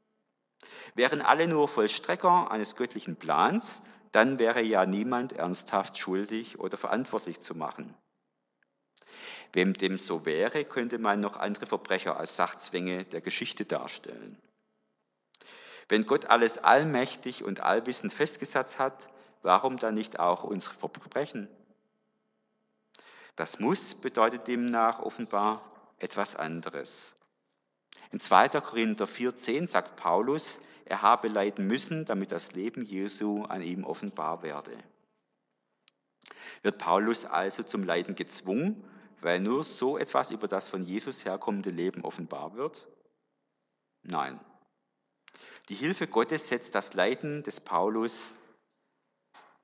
Wären 0.94 1.22
alle 1.22 1.48
nur 1.48 1.66
Vollstrecker 1.66 2.50
eines 2.50 2.76
göttlichen 2.76 3.16
Plans, 3.16 3.80
dann 4.12 4.38
wäre 4.38 4.62
ja 4.62 4.84
niemand 4.84 5.32
ernsthaft 5.32 5.96
schuldig 5.96 6.58
oder 6.58 6.76
verantwortlich 6.76 7.40
zu 7.40 7.54
machen. 7.54 7.94
Wem 9.52 9.74
dem 9.74 9.98
so 9.98 10.24
wäre, 10.26 10.64
könnte 10.64 10.98
man 10.98 11.20
noch 11.20 11.36
andere 11.36 11.66
Verbrecher 11.66 12.16
als 12.16 12.36
Sachzwänge 12.36 13.04
der 13.04 13.20
Geschichte 13.20 13.64
darstellen. 13.64 14.36
Wenn 15.88 16.06
Gott 16.06 16.26
alles 16.26 16.58
allmächtig 16.58 17.44
und 17.44 17.60
allwissend 17.60 18.12
festgesetzt 18.12 18.78
hat, 18.78 19.08
warum 19.42 19.78
dann 19.78 19.94
nicht 19.94 20.18
auch 20.18 20.44
unsere 20.44 20.74
Verbrechen? 20.74 21.48
Das 23.36 23.58
Muss 23.60 23.94
bedeutet 23.94 24.48
demnach 24.48 24.98
offenbar 24.98 25.62
etwas 25.98 26.36
anderes. 26.36 27.14
In 28.10 28.20
2. 28.20 28.48
Korinther 28.60 29.06
4,10 29.06 29.68
sagt 29.68 29.96
Paulus, 29.96 30.60
er 30.84 31.02
habe 31.02 31.28
leiden 31.28 31.66
müssen, 31.66 32.04
damit 32.04 32.32
das 32.32 32.52
Leben 32.52 32.84
Jesu 32.84 33.44
an 33.44 33.62
ihm 33.62 33.84
offenbar 33.84 34.42
werde. 34.42 34.76
Wird 36.62 36.78
Paulus 36.78 37.24
also 37.24 37.62
zum 37.62 37.82
Leiden 37.84 38.14
gezwungen 38.14 38.82
weil 39.20 39.40
nur 39.40 39.64
so 39.64 39.98
etwas 39.98 40.30
über 40.30 40.48
das 40.48 40.68
von 40.68 40.84
Jesus 40.84 41.24
herkommende 41.24 41.70
Leben 41.70 42.04
offenbar 42.04 42.54
wird? 42.54 42.88
Nein. 44.02 44.38
Die 45.68 45.74
Hilfe 45.74 46.06
Gottes 46.06 46.48
setzt 46.48 46.74
das 46.74 46.94
Leiden 46.94 47.42
des 47.42 47.60
Paulus 47.60 48.32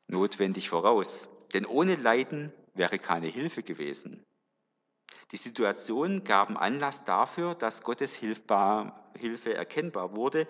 notwendig 0.06 0.68
voraus. 0.68 1.28
Denn 1.54 1.66
ohne 1.66 1.94
Leiden 1.96 2.52
wäre 2.74 2.98
keine 2.98 3.28
Hilfe 3.28 3.62
gewesen. 3.62 4.24
Die 5.30 5.36
Situationen 5.36 6.24
gaben 6.24 6.56
Anlass 6.56 7.04
dafür, 7.04 7.54
dass 7.54 7.82
Gottes 7.82 8.14
Hilfe 8.14 9.54
erkennbar 9.54 10.16
wurde. 10.16 10.46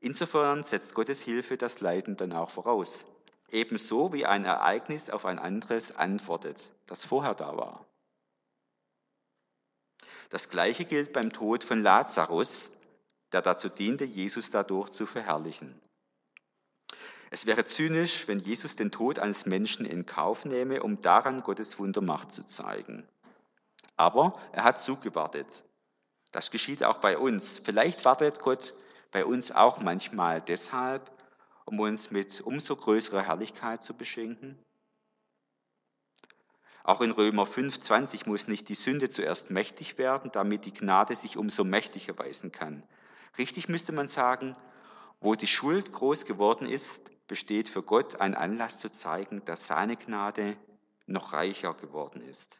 Insofern 0.00 0.62
setzt 0.62 0.94
Gottes 0.94 1.20
Hilfe 1.20 1.56
das 1.56 1.80
Leiden 1.80 2.16
dann 2.16 2.32
auch 2.32 2.50
voraus. 2.50 3.04
Ebenso 3.50 4.12
wie 4.12 4.24
ein 4.24 4.44
Ereignis 4.44 5.10
auf 5.10 5.26
ein 5.26 5.38
anderes 5.38 5.96
antwortet, 5.96 6.72
das 6.86 7.04
vorher 7.04 7.34
da 7.34 7.56
war. 7.56 7.84
Das 10.30 10.48
gleiche 10.48 10.84
gilt 10.84 11.12
beim 11.12 11.32
Tod 11.32 11.64
von 11.64 11.82
Lazarus, 11.82 12.70
der 13.32 13.42
dazu 13.42 13.68
diente, 13.68 14.04
Jesus 14.04 14.50
dadurch 14.50 14.90
zu 14.90 15.04
verherrlichen. 15.04 15.80
Es 17.30 17.46
wäre 17.46 17.64
zynisch, 17.64 18.26
wenn 18.26 18.40
Jesus 18.40 18.74
den 18.74 18.90
Tod 18.90 19.18
eines 19.18 19.46
Menschen 19.46 19.86
in 19.86 20.06
Kauf 20.06 20.44
nehme, 20.44 20.82
um 20.82 21.02
daran 21.02 21.42
Gottes 21.42 21.78
Wundermacht 21.78 22.32
zu 22.32 22.44
zeigen. 22.44 23.06
Aber 23.96 24.32
er 24.52 24.64
hat 24.64 24.80
zugewartet. 24.80 25.64
Das 26.32 26.50
geschieht 26.50 26.82
auch 26.84 26.98
bei 26.98 27.18
uns. 27.18 27.58
Vielleicht 27.58 28.04
wartet 28.04 28.40
Gott 28.40 28.74
bei 29.10 29.24
uns 29.24 29.50
auch 29.52 29.80
manchmal 29.80 30.40
deshalb, 30.40 31.10
um 31.64 31.78
uns 31.80 32.10
mit 32.10 32.40
umso 32.40 32.76
größerer 32.76 33.22
Herrlichkeit 33.22 33.82
zu 33.82 33.94
beschenken. 33.94 34.58
Auch 36.82 37.00
in 37.00 37.10
Römer 37.10 37.44
5,20 37.44 38.28
muss 38.28 38.48
nicht 38.48 38.68
die 38.68 38.74
Sünde 38.74 39.10
zuerst 39.10 39.50
mächtig 39.50 39.98
werden, 39.98 40.30
damit 40.32 40.64
die 40.64 40.72
Gnade 40.72 41.14
sich 41.14 41.36
umso 41.36 41.64
mächtiger 41.64 42.18
weisen 42.18 42.52
kann. 42.52 42.82
Richtig 43.38 43.68
müsste 43.68 43.92
man 43.92 44.08
sagen, 44.08 44.56
wo 45.20 45.34
die 45.34 45.46
Schuld 45.46 45.92
groß 45.92 46.24
geworden 46.24 46.66
ist, 46.66 47.10
besteht 47.28 47.68
für 47.68 47.82
Gott 47.82 48.20
ein 48.20 48.34
Anlass 48.34 48.78
zu 48.78 48.90
zeigen, 48.90 49.44
dass 49.44 49.66
seine 49.66 49.96
Gnade 49.96 50.56
noch 51.06 51.32
reicher 51.32 51.74
geworden 51.74 52.22
ist. 52.22 52.58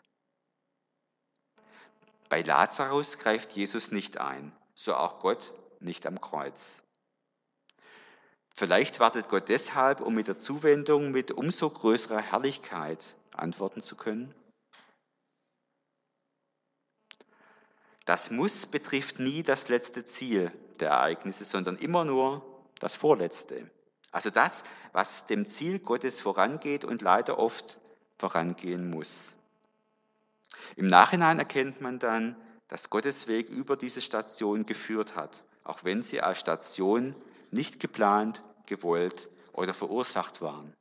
Bei 2.28 2.42
Lazarus 2.42 3.18
greift 3.18 3.52
Jesus 3.52 3.90
nicht 3.90 4.18
ein, 4.18 4.52
so 4.74 4.94
auch 4.94 5.18
Gott 5.18 5.52
nicht 5.80 6.06
am 6.06 6.20
Kreuz. 6.20 6.82
Vielleicht 8.54 9.00
wartet 9.00 9.28
Gott 9.28 9.48
deshalb, 9.48 10.00
um 10.00 10.14
mit 10.14 10.28
der 10.28 10.36
Zuwendung 10.36 11.10
mit 11.10 11.32
umso 11.32 11.70
größerer 11.70 12.20
Herrlichkeit 12.20 13.16
antworten 13.32 13.80
zu 13.80 13.96
können? 13.96 14.34
Das 18.04 18.30
Muss 18.30 18.66
betrifft 18.66 19.18
nie 19.18 19.42
das 19.42 19.68
letzte 19.68 20.04
Ziel 20.04 20.50
der 20.80 20.90
Ereignisse, 20.90 21.44
sondern 21.44 21.76
immer 21.76 22.04
nur 22.04 22.44
das 22.80 22.96
Vorletzte. 22.96 23.70
Also 24.10 24.30
das, 24.30 24.64
was 24.92 25.26
dem 25.26 25.48
Ziel 25.48 25.78
Gottes 25.78 26.20
vorangeht 26.20 26.84
und 26.84 27.02
leider 27.02 27.38
oft 27.38 27.78
vorangehen 28.18 28.90
muss. 28.90 29.34
Im 30.76 30.88
Nachhinein 30.88 31.38
erkennt 31.38 31.80
man 31.80 31.98
dann, 31.98 32.36
dass 32.68 32.90
Gottes 32.90 33.28
Weg 33.28 33.48
über 33.48 33.76
diese 33.76 34.00
Station 34.00 34.66
geführt 34.66 35.14
hat, 35.16 35.44
auch 35.64 35.84
wenn 35.84 36.02
sie 36.02 36.20
als 36.20 36.40
Station 36.40 37.14
nicht 37.50 37.80
geplant, 37.80 38.42
gewollt 38.66 39.28
oder 39.52 39.74
verursacht 39.74 40.40
waren. 40.40 40.72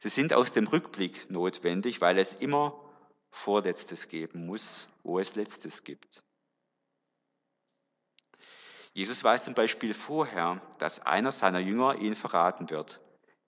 Sie 0.00 0.08
sind 0.08 0.32
aus 0.32 0.52
dem 0.52 0.66
Rückblick 0.66 1.30
notwendig, 1.30 2.00
weil 2.00 2.18
es 2.18 2.32
immer 2.34 2.78
Vorletztes 3.30 4.08
geben 4.08 4.46
muss, 4.46 4.88
wo 5.02 5.18
es 5.18 5.34
Letztes 5.34 5.84
gibt. 5.84 6.22
Jesus 8.92 9.22
weiß 9.22 9.44
zum 9.44 9.54
Beispiel 9.54 9.94
vorher, 9.94 10.60
dass 10.78 11.00
einer 11.00 11.32
seiner 11.32 11.60
Jünger 11.60 11.96
ihn 11.96 12.16
verraten 12.16 12.70
wird. 12.70 13.00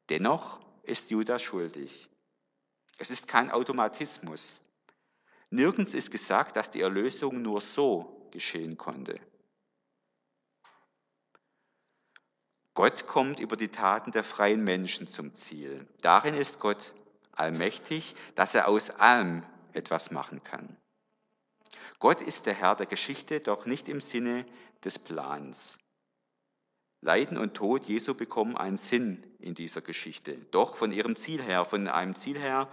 Dennoch 0.09 0.61
ist 0.85 1.11
Judas 1.11 1.43
schuldig. 1.43 2.09
Es 2.99 3.11
ist 3.11 3.27
kein 3.27 3.51
Automatismus. 3.51 4.61
Nirgends 5.51 5.95
ist 5.95 6.11
gesagt, 6.11 6.57
dass 6.57 6.71
die 6.71 6.81
Erlösung 6.81 7.43
nur 7.43 7.61
so 7.61 8.29
geschehen 8.31 8.79
konnte. 8.79 9.21
Gott 12.75 13.07
kommt 13.07 13.39
über 13.39 13.57
die 13.57 13.69
Taten 13.69 14.13
der 14.13 14.25
freien 14.25 14.65
Menschen 14.65 15.07
zum 15.09 15.35
Ziel. 15.35 15.87
Darin 16.01 16.35
ist 16.35 16.59
Gott 16.59 16.95
allmächtig, 17.33 18.15
dass 18.35 18.55
er 18.55 18.69
aus 18.69 18.91
allem 18.91 19.43
etwas 19.73 20.11
machen 20.11 20.43
kann. 20.43 20.77
Gott 21.99 22.21
ist 22.21 22.47
der 22.47 22.55
Herr 22.55 22.75
der 22.75 22.87
Geschichte, 22.87 23.41
doch 23.41 23.67
nicht 23.67 23.89
im 23.89 24.01
Sinne 24.01 24.47
des 24.85 24.99
Plans. 24.99 25.79
Leiden 27.01 27.37
und 27.37 27.55
Tod 27.55 27.87
Jesu 27.87 28.15
bekommen 28.15 28.57
einen 28.57 28.77
Sinn 28.77 29.23
in 29.39 29.55
dieser 29.55 29.81
Geschichte, 29.81 30.37
doch 30.51 30.77
von 30.77 30.93
ihrem 30.93 31.17
Ziel 31.17 31.43
her, 31.43 31.65
von 31.65 31.89
einem 31.89 32.15
Ziel 32.15 32.39
her, 32.39 32.69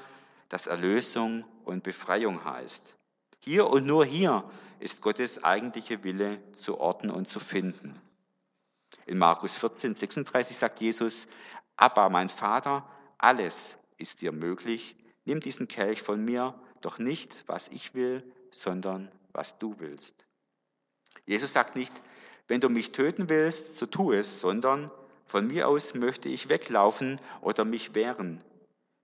das 0.49 0.67
Erlösung 0.67 1.45
und 1.65 1.83
Befreiung 1.83 2.45
heißt. 2.45 2.95
Hier 3.39 3.67
und 3.67 3.85
nur 3.85 4.05
hier 4.05 4.49
ist 4.79 5.01
Gottes 5.01 5.43
eigentliche 5.43 6.03
Wille 6.03 6.39
zu 6.53 6.79
orten 6.79 7.09
und 7.09 7.27
zu 7.27 7.39
finden. 7.39 7.99
In 9.09 9.17
Markus 9.17 9.57
14, 9.57 9.95
36 9.95 10.55
sagt 10.55 10.81
Jesus, 10.81 11.27
Abba, 11.77 12.09
mein 12.09 12.29
Vater, 12.29 12.87
alles 13.17 13.75
ist 13.97 14.21
dir 14.21 14.31
möglich, 14.31 14.95
nimm 15.25 15.39
diesen 15.39 15.67
Kelch 15.67 16.03
von 16.03 16.23
mir, 16.23 16.53
doch 16.81 16.99
nicht, 16.99 17.43
was 17.47 17.69
ich 17.69 17.95
will, 17.95 18.23
sondern 18.51 19.11
was 19.31 19.57
du 19.57 19.73
willst. 19.79 20.27
Jesus 21.25 21.53
sagt 21.53 21.75
nicht, 21.75 21.91
wenn 22.47 22.61
du 22.61 22.69
mich 22.69 22.91
töten 22.91 23.29
willst, 23.29 23.77
so 23.77 23.87
tu 23.87 24.11
es, 24.11 24.41
sondern 24.41 24.91
von 25.25 25.47
mir 25.47 25.67
aus 25.69 25.95
möchte 25.95 26.29
ich 26.29 26.47
weglaufen 26.47 27.19
oder 27.41 27.65
mich 27.65 27.95
wehren. 27.95 28.43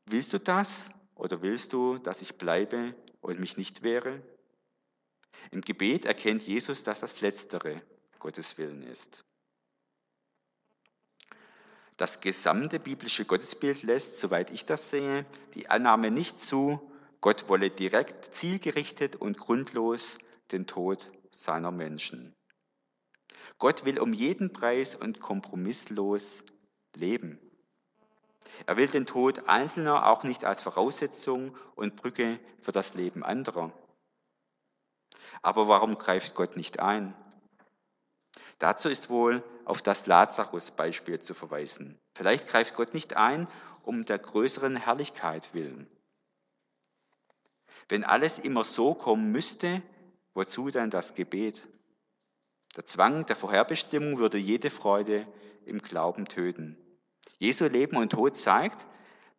Willst 0.05 0.33
du 0.33 0.39
das 0.39 0.91
oder 1.15 1.41
willst 1.41 1.73
du, 1.73 1.97
dass 1.97 2.21
ich 2.21 2.37
bleibe 2.37 2.93
und 3.21 3.39
mich 3.39 3.57
nicht 3.57 3.81
wehre? 3.81 4.21
Im 5.49 5.61
Gebet 5.61 6.05
erkennt 6.05 6.43
Jesus, 6.43 6.83
dass 6.83 6.99
das 6.99 7.21
Letztere 7.21 7.77
Gottes 8.19 8.59
Willen 8.59 8.83
ist. 8.83 9.25
Das 11.97 12.19
gesamte 12.19 12.79
biblische 12.79 13.25
Gottesbild 13.25 13.83
lässt, 13.83 14.17
soweit 14.17 14.51
ich 14.51 14.65
das 14.65 14.89
sehe, 14.89 15.25
die 15.53 15.69
Annahme 15.69 16.11
nicht 16.11 16.41
zu, 16.41 16.91
Gott 17.21 17.47
wolle 17.47 17.69
direkt, 17.69 18.35
zielgerichtet 18.35 19.15
und 19.15 19.37
grundlos 19.37 20.17
den 20.51 20.67
Tod 20.67 21.09
seiner 21.31 21.71
Menschen. 21.71 22.35
Gott 23.57 23.85
will 23.85 23.99
um 23.99 24.11
jeden 24.11 24.51
Preis 24.51 24.95
und 24.95 25.21
kompromisslos 25.21 26.43
leben. 26.95 27.39
Er 28.65 28.77
will 28.77 28.87
den 28.87 29.05
Tod 29.05 29.47
Einzelner 29.47 30.07
auch 30.07 30.23
nicht 30.23 30.45
als 30.45 30.61
Voraussetzung 30.61 31.57
und 31.75 31.95
Brücke 31.95 32.39
für 32.61 32.71
das 32.71 32.93
Leben 32.93 33.23
anderer. 33.23 33.71
Aber 35.41 35.67
warum 35.67 35.97
greift 35.97 36.35
Gott 36.35 36.57
nicht 36.57 36.79
ein? 36.79 37.15
Dazu 38.59 38.89
ist 38.89 39.09
wohl 39.09 39.43
auf 39.65 39.81
das 39.81 40.05
Lazarus-Beispiel 40.05 41.19
zu 41.19 41.33
verweisen. 41.33 41.99
Vielleicht 42.13 42.47
greift 42.47 42.75
Gott 42.75 42.93
nicht 42.93 43.15
ein, 43.15 43.47
um 43.83 44.05
der 44.05 44.19
größeren 44.19 44.77
Herrlichkeit 44.77 45.53
willen. 45.53 45.87
Wenn 47.89 48.03
alles 48.03 48.39
immer 48.39 48.63
so 48.63 48.93
kommen 48.93 49.31
müsste, 49.31 49.81
wozu 50.33 50.69
dann 50.69 50.89
das 50.89 51.15
Gebet? 51.15 51.67
Der 52.75 52.85
Zwang 52.85 53.25
der 53.25 53.35
Vorherbestimmung 53.35 54.17
würde 54.17 54.37
jede 54.37 54.69
Freude 54.69 55.27
im 55.65 55.81
Glauben 55.81 56.25
töten. 56.25 56.77
Jesu 57.37 57.65
Leben 57.65 57.97
und 57.97 58.11
Tod 58.11 58.37
zeigt, 58.37 58.87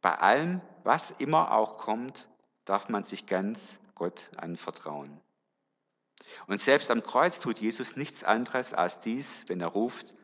bei 0.01 0.19
allem, 0.19 0.61
was 0.85 1.11
immer 1.19 1.53
auch 1.53 1.79
kommt, 1.79 2.29
darf 2.65 2.89
man 2.89 3.05
sich 3.05 3.27
ganz 3.27 3.81
Gott 3.95 4.31
anvertrauen. 4.37 5.21
Und 6.47 6.61
selbst 6.61 6.91
am 6.91 7.03
Kreuz 7.03 7.39
tut 7.39 7.59
Jesus 7.59 7.97
nichts 7.97 8.25
anderes 8.25 8.73
als 8.73 9.01
dies, 9.01 9.45
wenn 9.47 9.61
er 9.61 9.69
ruft, 9.69 10.15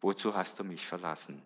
wozu 0.00 0.34
hast 0.34 0.58
du 0.58 0.64
mich 0.64 0.86
verlassen? 0.86 1.42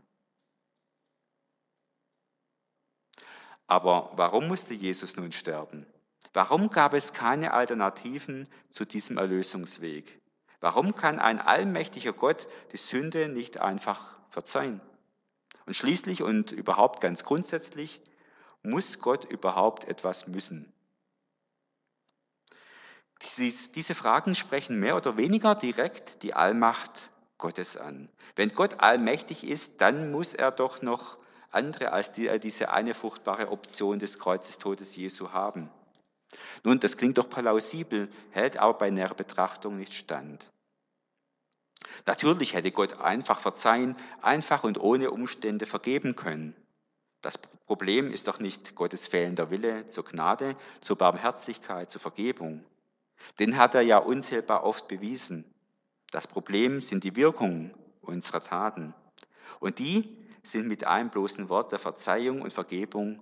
Aber 3.66 4.10
warum 4.16 4.48
musste 4.48 4.74
Jesus 4.74 5.16
nun 5.16 5.32
sterben? 5.32 5.86
Warum 6.34 6.70
gab 6.70 6.94
es 6.94 7.12
keine 7.12 7.52
Alternativen 7.52 8.48
zu 8.70 8.84
diesem 8.84 9.18
Erlösungsweg? 9.18 10.20
Warum 10.60 10.94
kann 10.94 11.18
ein 11.18 11.40
allmächtiger 11.40 12.12
Gott 12.12 12.48
die 12.72 12.76
Sünde 12.76 13.28
nicht 13.28 13.58
einfach 13.58 14.16
verzeihen? 14.30 14.80
Und 15.66 15.74
schließlich 15.74 16.22
und 16.22 16.52
überhaupt 16.52 17.00
ganz 17.00 17.24
grundsätzlich, 17.24 18.00
muss 18.62 18.98
Gott 18.98 19.24
überhaupt 19.24 19.84
etwas 19.84 20.26
müssen? 20.26 20.72
Diese 23.38 23.94
Fragen 23.94 24.34
sprechen 24.34 24.78
mehr 24.78 24.96
oder 24.96 25.16
weniger 25.16 25.54
direkt 25.54 26.22
die 26.22 26.34
Allmacht 26.34 27.10
Gottes 27.38 27.76
an. 27.76 28.08
Wenn 28.36 28.50
Gott 28.50 28.80
allmächtig 28.80 29.44
ist, 29.44 29.80
dann 29.80 30.10
muss 30.10 30.34
er 30.34 30.50
doch 30.50 30.82
noch 30.82 31.18
andere 31.50 31.92
als 31.92 32.12
die, 32.12 32.38
diese 32.38 32.70
eine 32.70 32.94
furchtbare 32.94 33.50
Option 33.50 33.98
des 33.98 34.18
Kreuzestodes 34.18 34.96
Jesu 34.96 35.32
haben. 35.32 35.70
Nun, 36.64 36.80
das 36.80 36.96
klingt 36.96 37.18
doch 37.18 37.28
plausibel, 37.28 38.10
hält 38.30 38.56
aber 38.56 38.78
bei 38.78 38.90
näherer 38.90 39.14
Betrachtung 39.14 39.76
nicht 39.76 39.92
stand. 39.92 40.50
Natürlich 42.06 42.54
hätte 42.54 42.72
Gott 42.72 43.00
einfach 43.00 43.40
verzeihen, 43.40 43.96
einfach 44.22 44.64
und 44.64 44.80
ohne 44.80 45.10
Umstände 45.10 45.66
vergeben 45.66 46.16
können. 46.16 46.54
Das 47.20 47.38
Problem 47.38 48.10
ist 48.10 48.28
doch 48.28 48.40
nicht 48.40 48.74
Gottes 48.74 49.06
fehlender 49.06 49.50
Wille 49.50 49.86
zur 49.86 50.04
Gnade, 50.04 50.56
zur 50.80 50.96
Barmherzigkeit, 50.96 51.90
zur 51.90 52.00
Vergebung. 52.00 52.64
Den 53.38 53.56
hat 53.56 53.74
er 53.74 53.82
ja 53.82 53.98
unzählbar 53.98 54.64
oft 54.64 54.88
bewiesen. 54.88 55.44
Das 56.10 56.26
Problem 56.26 56.80
sind 56.80 57.04
die 57.04 57.16
Wirkungen 57.16 57.74
unserer 58.00 58.42
Taten. 58.42 58.94
Und 59.60 59.78
die 59.78 60.16
sind 60.42 60.66
mit 60.66 60.84
einem 60.84 61.10
bloßen 61.10 61.48
Wort 61.48 61.72
der 61.72 61.78
Verzeihung 61.78 62.42
und 62.42 62.52
Vergebung 62.52 63.20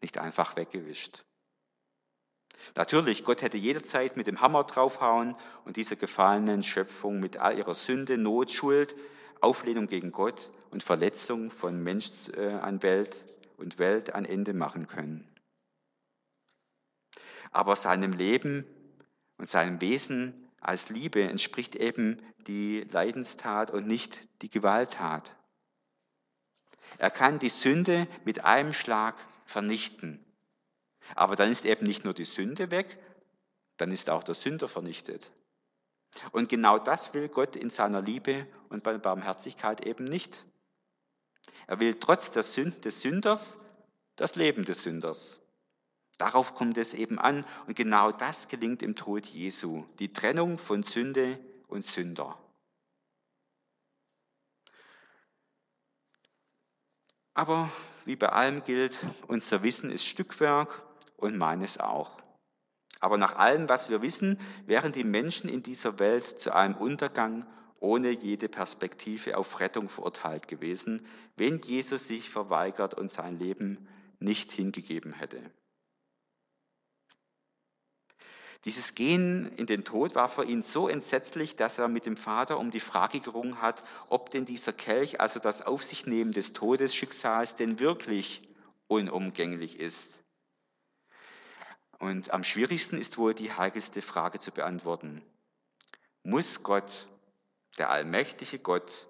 nicht 0.00 0.18
einfach 0.18 0.56
weggewischt. 0.56 1.24
Natürlich, 2.76 3.24
Gott 3.24 3.42
hätte 3.42 3.56
jederzeit 3.56 4.16
mit 4.16 4.26
dem 4.26 4.40
Hammer 4.40 4.64
draufhauen 4.64 5.36
und 5.64 5.76
dieser 5.76 5.96
gefallenen 5.96 6.62
Schöpfung 6.62 7.20
mit 7.20 7.38
all 7.38 7.56
ihrer 7.56 7.74
Sünde, 7.74 8.18
Not, 8.18 8.50
Schuld, 8.50 8.94
Auflehnung 9.40 9.86
gegen 9.86 10.12
Gott 10.12 10.50
und 10.70 10.82
Verletzung 10.82 11.50
von 11.50 11.82
Mensch 11.82 12.28
äh, 12.36 12.54
an 12.54 12.82
Welt 12.82 13.24
und 13.56 13.78
Welt 13.78 14.14
ein 14.14 14.24
Ende 14.24 14.52
machen 14.54 14.86
können. 14.86 15.26
Aber 17.50 17.76
seinem 17.76 18.12
Leben 18.12 18.66
und 19.38 19.48
seinem 19.48 19.80
Wesen 19.80 20.48
als 20.60 20.88
Liebe 20.88 21.22
entspricht 21.22 21.76
eben 21.76 22.20
die 22.46 22.80
Leidenstat 22.90 23.70
und 23.70 23.86
nicht 23.86 24.20
die 24.42 24.50
Gewalttat. 24.50 25.34
Er 26.98 27.10
kann 27.10 27.38
die 27.38 27.48
Sünde 27.48 28.08
mit 28.24 28.44
einem 28.44 28.72
Schlag 28.72 29.16
vernichten. 29.46 30.24
Aber 31.14 31.36
dann 31.36 31.50
ist 31.50 31.64
eben 31.64 31.86
nicht 31.86 32.04
nur 32.04 32.14
die 32.14 32.24
Sünde 32.24 32.70
weg, 32.70 32.98
dann 33.76 33.92
ist 33.92 34.10
auch 34.10 34.24
der 34.24 34.34
Sünder 34.34 34.68
vernichtet. 34.68 35.30
Und 36.32 36.48
genau 36.48 36.78
das 36.78 37.14
will 37.14 37.28
Gott 37.28 37.54
in 37.54 37.70
seiner 37.70 38.02
Liebe 38.02 38.46
und 38.68 38.82
bei 38.82 38.96
Barmherzigkeit 38.98 39.86
eben 39.86 40.04
nicht. 40.04 40.44
Er 41.66 41.80
will 41.80 41.94
trotz 41.98 42.30
der 42.30 42.42
Sünden 42.42 42.80
des 42.80 43.00
Sünders 43.00 43.58
das 44.16 44.34
Leben 44.34 44.64
des 44.64 44.82
Sünders. 44.82 45.38
Darauf 46.18 46.54
kommt 46.54 46.76
es 46.76 46.94
eben 46.94 47.18
an 47.18 47.44
und 47.66 47.76
genau 47.76 48.10
das 48.10 48.48
gelingt 48.48 48.82
im 48.82 48.96
Tod 48.96 49.26
Jesu, 49.26 49.84
die 50.00 50.12
Trennung 50.12 50.58
von 50.58 50.82
Sünde 50.82 51.38
und 51.68 51.86
Sünder. 51.86 52.36
Aber 57.34 57.70
wie 58.04 58.16
bei 58.16 58.30
allem 58.30 58.64
gilt, 58.64 58.98
unser 59.28 59.62
Wissen 59.62 59.92
ist 59.92 60.04
Stückwerk 60.04 60.82
und 61.16 61.36
meines 61.36 61.78
auch. 61.78 62.18
Aber 62.98 63.16
nach 63.16 63.36
allem, 63.36 63.68
was 63.68 63.88
wir 63.88 64.02
wissen, 64.02 64.38
wären 64.66 64.90
die 64.90 65.04
Menschen 65.04 65.48
in 65.48 65.62
dieser 65.62 66.00
Welt 66.00 66.24
zu 66.24 66.52
einem 66.52 66.74
Untergang 66.74 67.46
ohne 67.78 68.10
jede 68.10 68.48
Perspektive 68.48 69.36
auf 69.36 69.60
Rettung 69.60 69.88
verurteilt 69.88 70.48
gewesen, 70.48 71.06
wenn 71.36 71.60
Jesus 71.60 72.08
sich 72.08 72.28
verweigert 72.28 72.94
und 72.94 73.08
sein 73.08 73.38
Leben 73.38 73.86
nicht 74.18 74.50
hingegeben 74.50 75.12
hätte. 75.12 75.40
Dieses 78.64 78.94
Gehen 78.94 79.52
in 79.56 79.66
den 79.66 79.84
Tod 79.84 80.14
war 80.16 80.28
für 80.28 80.44
ihn 80.44 80.62
so 80.62 80.88
entsetzlich, 80.88 81.54
dass 81.54 81.78
er 81.78 81.86
mit 81.88 82.06
dem 82.06 82.16
Vater 82.16 82.58
um 82.58 82.70
die 82.70 82.80
Frage 82.80 83.20
gerungen 83.20 83.62
hat, 83.62 83.84
ob 84.08 84.30
denn 84.30 84.46
dieser 84.46 84.72
Kelch, 84.72 85.20
also 85.20 85.38
das 85.38 85.62
Auf 85.62 85.84
sich 85.84 86.06
nehmen 86.06 86.32
des 86.32 86.52
Todesschicksals, 86.54 87.54
denn 87.54 87.78
wirklich 87.78 88.42
unumgänglich 88.88 89.78
ist. 89.78 90.22
Und 91.98 92.32
am 92.32 92.42
schwierigsten 92.42 92.98
ist 92.98 93.16
wohl 93.18 93.34
die 93.34 93.52
heikelste 93.52 94.02
Frage 94.02 94.40
zu 94.40 94.50
beantworten. 94.50 95.22
Muss 96.22 96.62
Gott, 96.62 97.08
der 97.78 97.90
allmächtige 97.90 98.58
Gott, 98.58 99.06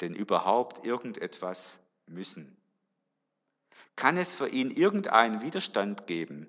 denn 0.00 0.14
überhaupt 0.14 0.86
irgendetwas 0.86 1.78
müssen? 2.06 2.56
Kann 3.96 4.16
es 4.16 4.32
für 4.32 4.48
ihn 4.48 4.70
irgendeinen 4.70 5.42
Widerstand 5.42 6.06
geben? 6.06 6.46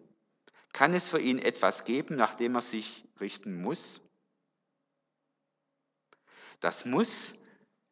Kann 0.74 0.94
es 0.94 1.08
für 1.08 1.20
ihn 1.20 1.40
etwas 1.40 1.84
geben, 1.84 2.16
nach 2.16 2.36
dem 2.36 2.56
er 2.56 2.62
sich 2.62 3.04
richten 3.20 3.62
muss? 3.62 4.02
Das 6.60 6.86
Muss 6.86 7.36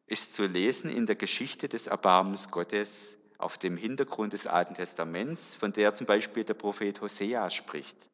ist 0.06 0.34
zu 0.34 0.46
lesen 0.46 0.90
in 0.90 1.06
der 1.06 1.16
Geschichte 1.16 1.68
des 1.68 1.86
Erbarmens 1.86 2.50
Gottes 2.50 3.16
auf 3.38 3.58
dem 3.58 3.76
Hintergrund 3.76 4.32
des 4.32 4.46
Alten 4.46 4.74
Testaments, 4.74 5.54
von 5.54 5.72
der 5.72 5.94
zum 5.94 6.06
Beispiel 6.06 6.44
der 6.44 6.54
Prophet 6.54 7.00
Hosea 7.00 7.48
spricht. 7.50 8.08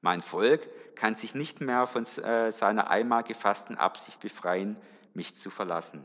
Mein 0.00 0.22
Volk 0.22 0.68
kann 0.96 1.14
sich 1.14 1.34
nicht 1.34 1.60
mehr 1.60 1.86
von 1.86 2.02
äh, 2.02 2.50
seiner 2.50 2.90
einmal 2.90 3.22
gefassten 3.22 3.76
Absicht 3.76 4.20
befreien, 4.20 4.76
mich 5.14 5.36
zu 5.36 5.50
verlassen. 5.50 6.04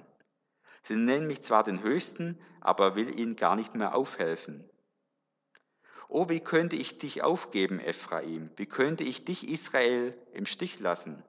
Sie 0.84 0.96
nennen 0.96 1.28
mich 1.28 1.42
zwar 1.42 1.64
den 1.64 1.82
Höchsten, 1.82 2.40
aber 2.62 2.96
will 2.96 3.20
ihnen 3.20 3.36
gar 3.36 3.56
nicht 3.56 3.74
mehr 3.76 3.96
aufhelfen. 3.96 4.70
Oh, 6.10 6.30
wie 6.30 6.40
könnte 6.40 6.78
ich 6.78 7.00
dich 7.00 7.22
aufgeben, 7.22 7.82
Ephraim? 7.82 8.50
Wie 8.56 8.66
könnte 8.66 9.04
ich 9.04 9.26
dich, 9.26 9.50
Israel, 9.50 10.16
im 10.32 10.46
Stich 10.46 10.80
lassen? 10.80 11.22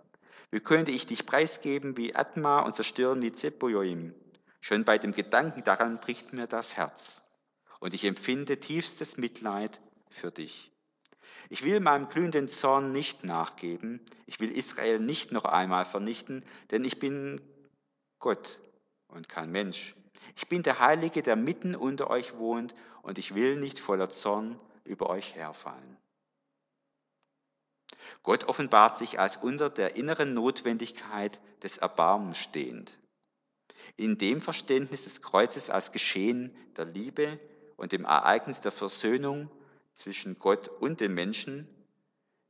Wie 0.50 0.60
könnte 0.60 0.92
ich 0.92 1.04
dich 1.04 1.26
preisgeben 1.26 1.96
wie 1.96 2.14
Atma 2.14 2.60
und 2.60 2.76
zerstören 2.76 3.20
wie 3.20 3.32
Zeboim? 3.32 4.14
Schon 4.60 4.84
bei 4.84 4.98
dem 4.98 5.12
Gedanken 5.12 5.64
daran 5.64 5.98
bricht 5.98 6.32
mir 6.32 6.46
das 6.46 6.76
Herz. 6.76 7.22
Und 7.80 7.92
ich 7.92 8.04
empfinde 8.04 8.58
tiefstes 8.58 9.16
Mitleid 9.16 9.80
für 10.10 10.30
dich. 10.30 10.70
Ich 11.50 11.64
will 11.64 11.80
meinem 11.80 12.08
glühenden 12.08 12.48
Zorn 12.48 12.92
nicht 12.92 13.24
nachgeben. 13.24 14.00
Ich 14.26 14.38
will 14.38 14.52
Israel 14.52 15.00
nicht 15.00 15.32
noch 15.32 15.44
einmal 15.44 15.86
vernichten, 15.86 16.44
denn 16.70 16.84
ich 16.84 17.00
bin 17.00 17.40
Gott 18.20 18.60
und 19.08 19.28
kein 19.28 19.50
Mensch. 19.50 19.96
Ich 20.36 20.48
bin 20.48 20.62
der 20.62 20.78
Heilige, 20.78 21.22
der 21.22 21.36
mitten 21.36 21.74
unter 21.74 22.10
euch 22.10 22.36
wohnt, 22.36 22.74
und 23.02 23.18
ich 23.18 23.34
will 23.34 23.56
nicht 23.56 23.78
voller 23.78 24.10
Zorn 24.10 24.60
über 24.88 25.08
euch 25.08 25.34
herfallen. 25.34 25.96
Gott 28.22 28.44
offenbart 28.44 28.96
sich 28.96 29.18
als 29.18 29.36
unter 29.36 29.70
der 29.70 29.96
inneren 29.96 30.34
Notwendigkeit 30.34 31.40
des 31.62 31.78
Erbarmens 31.78 32.38
stehend. 32.38 32.98
In 33.96 34.18
dem 34.18 34.40
Verständnis 34.40 35.04
des 35.04 35.22
Kreuzes 35.22 35.70
als 35.70 35.92
Geschehen 35.92 36.54
der 36.76 36.84
Liebe 36.84 37.38
und 37.76 37.92
dem 37.92 38.04
Ereignis 38.04 38.60
der 38.60 38.72
Versöhnung 38.72 39.50
zwischen 39.94 40.38
Gott 40.38 40.68
und 40.68 41.00
den 41.00 41.14
Menschen 41.14 41.68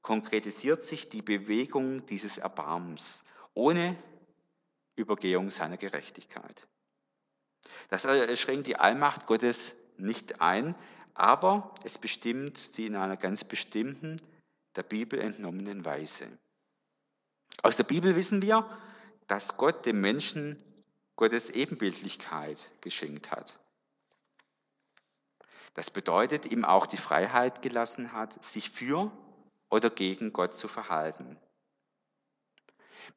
konkretisiert 0.03 0.83
sich 0.85 1.09
die 1.09 1.22
Bewegung 1.22 2.07
dieses 2.07 2.38
Erbarmens 2.38 3.24
ohne 3.55 3.96
Übergehung 4.96 5.51
seiner 5.51 5.77
Gerechtigkeit. 5.77 6.66
Das 7.88 8.03
schränkt 8.38 8.66
die 8.66 8.77
Allmacht 8.77 9.27
Gottes 9.27 9.74
nicht 9.96 10.40
ein, 10.40 10.74
aber 11.18 11.74
es 11.83 11.98
bestimmt 11.98 12.57
sie 12.57 12.87
in 12.87 12.96
einer 12.96 13.16
ganz 13.16 13.42
bestimmten, 13.42 14.20
der 14.76 14.85
Bibel 14.85 15.20
entnommenen 15.20 15.85
Weise. 15.85 16.28
Aus 17.62 17.76
der 17.76 17.85
Bibel 17.85 18.14
wissen 18.14 18.40
wir, 18.40 18.68
dass 19.26 19.57
Gott 19.57 19.85
dem 19.85 20.00
Menschen 20.00 20.62
Gottes 21.16 21.50
Ebenbildlichkeit 21.50 22.64
geschenkt 22.81 23.33
hat. 23.33 23.59
Das 25.74 25.90
bedeutet, 25.90 26.46
ihm 26.46 26.64
auch 26.64 26.87
die 26.87 26.96
Freiheit 26.96 27.62
gelassen 27.62 28.12
hat, 28.12 28.40
sich 28.42 28.70
für 28.70 29.11
oder 29.70 29.90
gegen 29.90 30.33
Gott 30.33 30.54
zu 30.54 30.68
verhalten. 30.68 31.37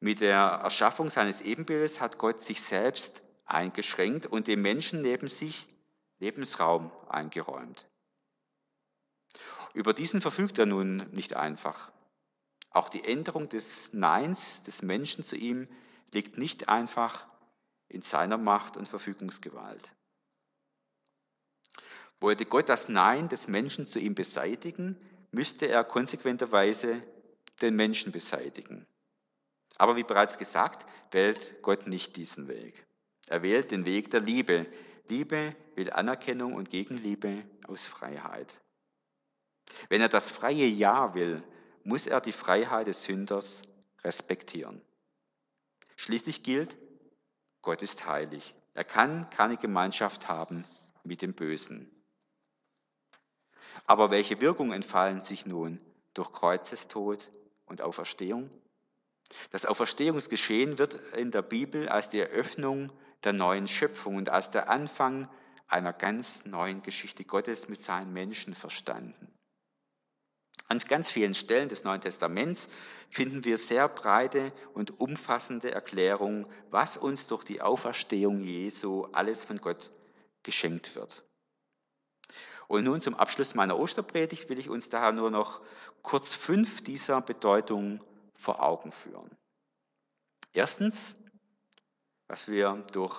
Mit 0.00 0.20
der 0.20 0.38
Erschaffung 0.38 1.08
seines 1.08 1.40
Ebenbildes 1.40 2.00
hat 2.00 2.18
Gott 2.18 2.40
sich 2.42 2.60
selbst 2.60 3.22
eingeschränkt 3.44 4.26
und 4.26 4.48
dem 4.48 4.62
Menschen 4.62 5.02
neben 5.02 5.28
sich 5.28 5.68
Lebensraum 6.18 6.90
eingeräumt. 7.08 7.86
Über 9.74 9.94
diesen 9.94 10.20
verfügt 10.20 10.58
er 10.58 10.66
nun 10.66 11.06
nicht 11.12 11.34
einfach. 11.34 11.90
Auch 12.70 12.88
die 12.88 13.04
Änderung 13.04 13.48
des 13.48 13.92
Neins 13.92 14.62
des 14.64 14.82
Menschen 14.82 15.24
zu 15.24 15.36
ihm 15.36 15.68
liegt 16.12 16.38
nicht 16.38 16.68
einfach 16.68 17.26
in 17.88 18.02
seiner 18.02 18.38
Macht 18.38 18.76
und 18.76 18.88
Verfügungsgewalt. 18.88 19.92
Wollte 22.20 22.46
Gott 22.46 22.68
das 22.68 22.88
Nein 22.88 23.28
des 23.28 23.48
Menschen 23.48 23.86
zu 23.86 23.98
ihm 23.98 24.14
beseitigen, 24.14 24.96
müsste 25.32 25.66
er 25.66 25.84
konsequenterweise 25.84 27.02
den 27.60 27.74
Menschen 27.74 28.12
beseitigen. 28.12 28.86
Aber 29.76 29.96
wie 29.96 30.04
bereits 30.04 30.38
gesagt, 30.38 30.86
wählt 31.10 31.62
Gott 31.62 31.86
nicht 31.86 32.16
diesen 32.16 32.48
Weg. 32.48 32.86
Er 33.26 33.42
wählt 33.42 33.70
den 33.70 33.84
Weg 33.84 34.10
der 34.10 34.20
Liebe. 34.20 34.66
Liebe 35.08 35.56
will 35.74 35.90
Anerkennung 35.90 36.54
und 36.54 36.70
Gegenliebe 36.70 37.42
aus 37.66 37.86
Freiheit. 37.86 38.61
Wenn 39.88 40.00
er 40.00 40.08
das 40.08 40.30
freie 40.30 40.66
Ja 40.66 41.14
will, 41.14 41.42
muss 41.84 42.06
er 42.06 42.20
die 42.20 42.32
Freiheit 42.32 42.86
des 42.86 43.04
Sünders 43.04 43.62
respektieren. 44.04 44.80
Schließlich 45.96 46.42
gilt, 46.42 46.76
Gott 47.60 47.82
ist 47.82 48.06
heilig. 48.06 48.54
Er 48.74 48.84
kann 48.84 49.28
keine 49.30 49.56
Gemeinschaft 49.56 50.28
haben 50.28 50.64
mit 51.04 51.22
dem 51.22 51.34
Bösen. 51.34 51.90
Aber 53.86 54.10
welche 54.10 54.40
Wirkungen 54.40 54.72
entfallen 54.72 55.20
sich 55.20 55.46
nun 55.46 55.80
durch 56.14 56.32
Kreuzestod 56.32 57.28
und 57.66 57.82
Auferstehung? 57.82 58.48
Das 59.50 59.66
Auferstehungsgeschehen 59.66 60.78
wird 60.78 60.94
in 61.14 61.30
der 61.30 61.42
Bibel 61.42 61.88
als 61.88 62.08
die 62.08 62.20
Eröffnung 62.20 62.92
der 63.24 63.32
neuen 63.32 63.68
Schöpfung 63.68 64.16
und 64.16 64.28
als 64.28 64.50
der 64.50 64.68
Anfang 64.68 65.28
einer 65.68 65.92
ganz 65.92 66.44
neuen 66.44 66.82
Geschichte 66.82 67.24
Gottes 67.24 67.68
mit 67.68 67.82
seinen 67.82 68.12
Menschen 68.12 68.54
verstanden. 68.54 69.32
An 70.72 70.78
ganz 70.78 71.10
vielen 71.10 71.34
Stellen 71.34 71.68
des 71.68 71.84
Neuen 71.84 72.00
Testaments 72.00 72.66
finden 73.10 73.44
wir 73.44 73.58
sehr 73.58 73.90
breite 73.90 74.54
und 74.72 74.98
umfassende 75.00 75.70
Erklärungen, 75.70 76.46
was 76.70 76.96
uns 76.96 77.26
durch 77.26 77.44
die 77.44 77.60
Auferstehung 77.60 78.42
Jesu 78.42 79.04
alles 79.12 79.44
von 79.44 79.58
Gott 79.58 79.90
geschenkt 80.42 80.94
wird. 80.94 81.24
Und 82.68 82.84
nun 82.84 83.02
zum 83.02 83.14
Abschluss 83.14 83.54
meiner 83.54 83.78
Osterpredigt 83.78 84.48
will 84.48 84.58
ich 84.58 84.70
uns 84.70 84.88
daher 84.88 85.12
nur 85.12 85.30
noch 85.30 85.60
kurz 86.00 86.32
fünf 86.32 86.82
dieser 86.82 87.20
Bedeutungen 87.20 88.02
vor 88.34 88.62
Augen 88.62 88.92
führen. 88.92 89.30
Erstens, 90.54 91.16
was 92.28 92.48
wir 92.48 92.72
durch 92.92 93.14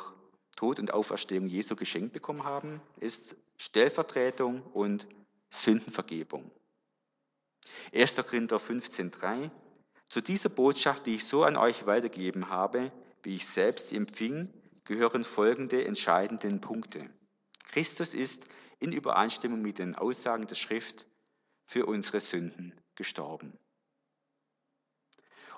Tod 0.55 0.79
und 0.79 0.91
Auferstehung 0.91 1.45
Jesu 1.45 1.75
geschenkt 1.75 2.13
bekommen 2.13 2.45
haben, 2.45 2.81
ist 2.99 3.35
Stellvertretung 3.57 4.63
und 4.73 5.07
Sündenvergebung. 5.51 6.49
1. 7.93 8.15
Korinther 8.15 8.57
15,3 8.57 9.49
Zu 10.09 10.21
dieser 10.21 10.49
Botschaft, 10.49 11.05
die 11.05 11.15
ich 11.15 11.25
so 11.25 11.43
an 11.43 11.57
euch 11.57 11.85
weitergegeben 11.85 12.49
habe, 12.49 12.91
wie 13.23 13.35
ich 13.35 13.47
selbst 13.47 13.93
empfing, 13.93 14.51
gehören 14.85 15.23
folgende 15.23 15.85
entscheidende 15.85 16.49
Punkte. 16.59 17.09
Christus 17.71 18.13
ist 18.13 18.45
in 18.79 18.91
Übereinstimmung 18.91 19.61
mit 19.61 19.79
den 19.79 19.95
Aussagen 19.95 20.45
der 20.45 20.55
Schrift 20.55 21.07
für 21.65 21.85
unsere 21.85 22.19
Sünden 22.19 22.73
gestorben. 22.95 23.57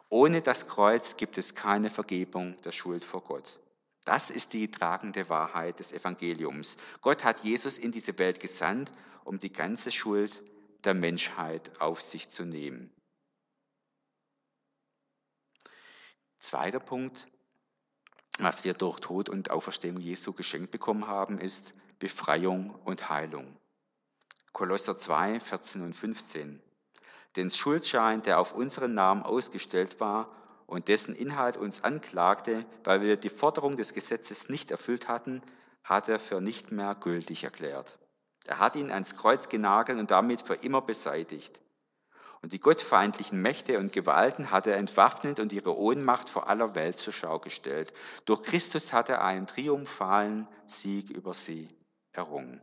Ohne 0.10 0.41
das 0.41 0.68
Kreuz 0.68 1.18
gibt 1.18 1.38
es 1.38 1.56
keine 1.56 1.89
Vergebung 1.89 2.62
der 2.62 2.72
Schuld 2.72 3.04
vor 3.04 3.22
Gott. 3.22 3.60
Das 4.06 4.30
ist 4.30 4.54
die 4.54 4.70
tragende 4.70 5.30
Wahrheit 5.30 5.80
des 5.80 5.91
Evangeliums. 5.91 6.78
Gott 7.02 7.24
hat 7.24 7.44
Jesus 7.44 7.80
in 7.80 7.91
diese 7.91 8.18
Welt 8.20 8.39
gesandt, 8.39 8.94
um 9.24 9.39
die 9.39 9.52
ganze 9.52 9.89
Schuld 9.89 10.44
der 10.86 10.93
Menschheit 10.93 11.71
auf 11.80 12.02
sich 12.02 12.30
zu 12.30 12.45
nehmen. 12.45 12.91
Zweiter 16.39 16.80
Punkt, 16.80 17.28
was 18.39 18.63
wir 18.63 18.74
durch 18.74 19.00
Tod 19.00 19.30
und 19.30 19.50
Auferstehung 19.50 20.00
Jesu 20.00 20.34
geschenkt 20.34 20.71
bekommen 20.71 21.08
haben, 21.08 21.39
ist 21.39 21.74
Befreiung 22.00 22.76
und 22.84 23.10
Heilung. 23.10 23.58
Kolosser 24.52 24.95
2, 24.95 25.39
14 25.39 25.82
und 25.82 25.93
15. 25.95 26.62
Den 27.36 27.50
Schuldschein, 27.50 28.21
der 28.21 28.39
auf 28.39 28.54
unseren 28.54 28.93
Namen 28.93 29.24
ausgestellt 29.24 30.00
war 30.00 30.28
und 30.67 30.88
dessen 30.88 31.15
Inhalt 31.15 31.58
uns 31.58 31.84
anklagte, 31.84 32.65
weil 32.84 33.02
wir 33.02 33.17
die 33.17 33.30
Forderung 33.30 33.76
des 33.76 33.93
Gesetzes 33.93 34.50
nicht 34.50 34.71
erfüllt 34.71 35.08
hatten, 35.08 35.41
hat 35.84 36.10
er 36.10 36.19
für 36.19 36.41
nicht 36.41 36.71
mehr 36.71 36.95
gültig 36.95 37.43
erklärt. 37.43 37.98
Er 38.46 38.60
hat 38.60 38.76
ihn 38.76 38.92
ans 38.92 39.16
Kreuz 39.16 39.50
genagelt 39.50 40.00
und 40.00 40.12
damit 40.12 40.42
für 40.42 40.56
immer 40.56 40.82
beseitigt. 40.82 41.60
Und 42.42 42.54
die 42.54 42.60
gottfeindlichen 42.60 43.42
Mächte 43.42 43.80
und 43.80 43.92
Gewalten 43.92 44.52
hat 44.52 44.68
er 44.68 44.78
entwaffnet 44.78 45.40
und 45.40 45.52
ihre 45.52 45.76
Ohnmacht 45.76 46.30
vor 46.30 46.48
aller 46.48 46.76
Welt 46.76 46.98
zur 46.98 47.12
Schau 47.12 47.40
gestellt. 47.40 47.92
Durch 48.26 48.44
Christus 48.44 48.94
hat 48.94 49.10
er 49.10 49.24
einen 49.24 49.48
triumphalen 49.48 50.48
Sieg 50.68 51.10
über 51.10 51.34
sie 51.34 51.70
errungen. 52.12 52.62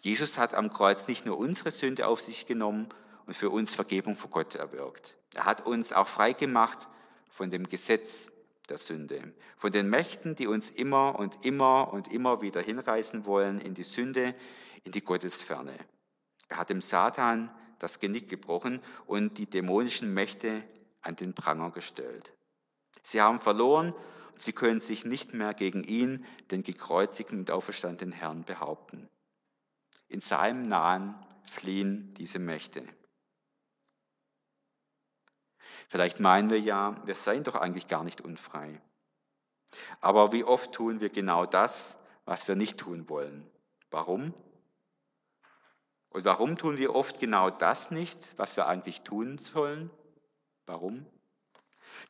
Jesus 0.00 0.36
hat 0.36 0.54
am 0.54 0.70
Kreuz 0.70 1.08
nicht 1.08 1.24
nur 1.26 1.38
unsere 1.38 1.70
Sünde 1.70 2.06
auf 2.06 2.20
sich 2.20 2.46
genommen 2.46 2.88
und 3.26 3.34
für 3.34 3.50
uns 3.50 3.74
Vergebung 3.74 4.14
vor 4.14 4.30
Gott 4.30 4.54
erwirkt. 4.54 5.16
Er 5.34 5.44
hat 5.44 5.66
uns 5.66 5.92
auch 5.92 6.06
frei 6.06 6.34
gemacht 6.34 6.86
von 7.30 7.50
dem 7.50 7.68
Gesetz 7.68 8.30
der 8.68 8.78
Sünde, 8.78 9.32
von 9.56 9.72
den 9.72 9.88
Mächten, 9.88 10.34
die 10.34 10.46
uns 10.46 10.70
immer 10.70 11.18
und 11.18 11.44
immer 11.44 11.92
und 11.92 12.08
immer 12.08 12.42
wieder 12.42 12.60
hinreißen 12.60 13.24
wollen 13.24 13.60
in 13.60 13.74
die 13.74 13.82
Sünde, 13.82 14.34
in 14.84 14.92
die 14.92 15.02
Gottesferne. 15.02 15.74
Er 16.48 16.58
hat 16.58 16.70
dem 16.70 16.80
Satan 16.80 17.50
das 17.78 18.00
Genick 18.00 18.28
gebrochen 18.28 18.80
und 19.06 19.38
die 19.38 19.46
dämonischen 19.46 20.12
Mächte 20.12 20.62
an 21.00 21.16
den 21.16 21.34
Pranger 21.34 21.70
gestellt. 21.70 22.32
Sie 23.02 23.20
haben 23.20 23.40
verloren 23.40 23.94
und 24.32 24.42
sie 24.42 24.52
können 24.52 24.80
sich 24.80 25.04
nicht 25.04 25.34
mehr 25.34 25.54
gegen 25.54 25.84
ihn, 25.84 26.24
den 26.50 26.62
gekreuzigten 26.62 27.40
und 27.40 27.50
auferstandenen 27.50 28.12
Herrn, 28.12 28.44
behaupten. 28.44 29.08
In 30.08 30.20
seinem 30.20 30.68
Nahen 30.68 31.14
fliehen 31.52 32.14
diese 32.14 32.38
Mächte. 32.38 32.84
Vielleicht 35.88 36.20
meinen 36.20 36.50
wir 36.50 36.60
ja, 36.60 36.96
wir 37.06 37.14
seien 37.14 37.44
doch 37.44 37.54
eigentlich 37.54 37.88
gar 37.88 38.04
nicht 38.04 38.20
unfrei. 38.20 38.80
Aber 40.00 40.32
wie 40.32 40.44
oft 40.44 40.72
tun 40.72 41.00
wir 41.00 41.08
genau 41.08 41.46
das, 41.46 41.96
was 42.24 42.46
wir 42.46 42.56
nicht 42.56 42.78
tun 42.78 43.08
wollen? 43.08 43.50
Warum? 43.90 44.34
Und 46.10 46.24
warum 46.24 46.56
tun 46.56 46.78
wir 46.78 46.94
oft 46.94 47.20
genau 47.20 47.50
das 47.50 47.90
nicht, 47.90 48.18
was 48.36 48.56
wir 48.56 48.66
eigentlich 48.66 49.02
tun 49.02 49.38
sollen? 49.38 49.90
Warum? 50.66 51.06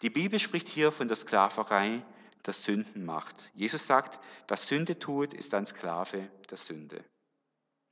Die 0.03 0.11
Bibel 0.11 0.39
spricht 0.39 0.69
hier 0.69 0.93
von 0.93 1.09
der 1.09 1.17
Sklaverei 1.17 2.05
der 2.47 2.55
Sündenmacht. 2.55 3.51
Jesus 3.55 3.87
sagt, 3.87 4.21
wer 4.47 4.57
Sünde 4.57 4.99
tut, 4.99 5.35
ist 5.35 5.55
ein 5.55 5.67
Sklave 5.67 6.29
der 6.51 6.57
Sünde. 6.57 7.05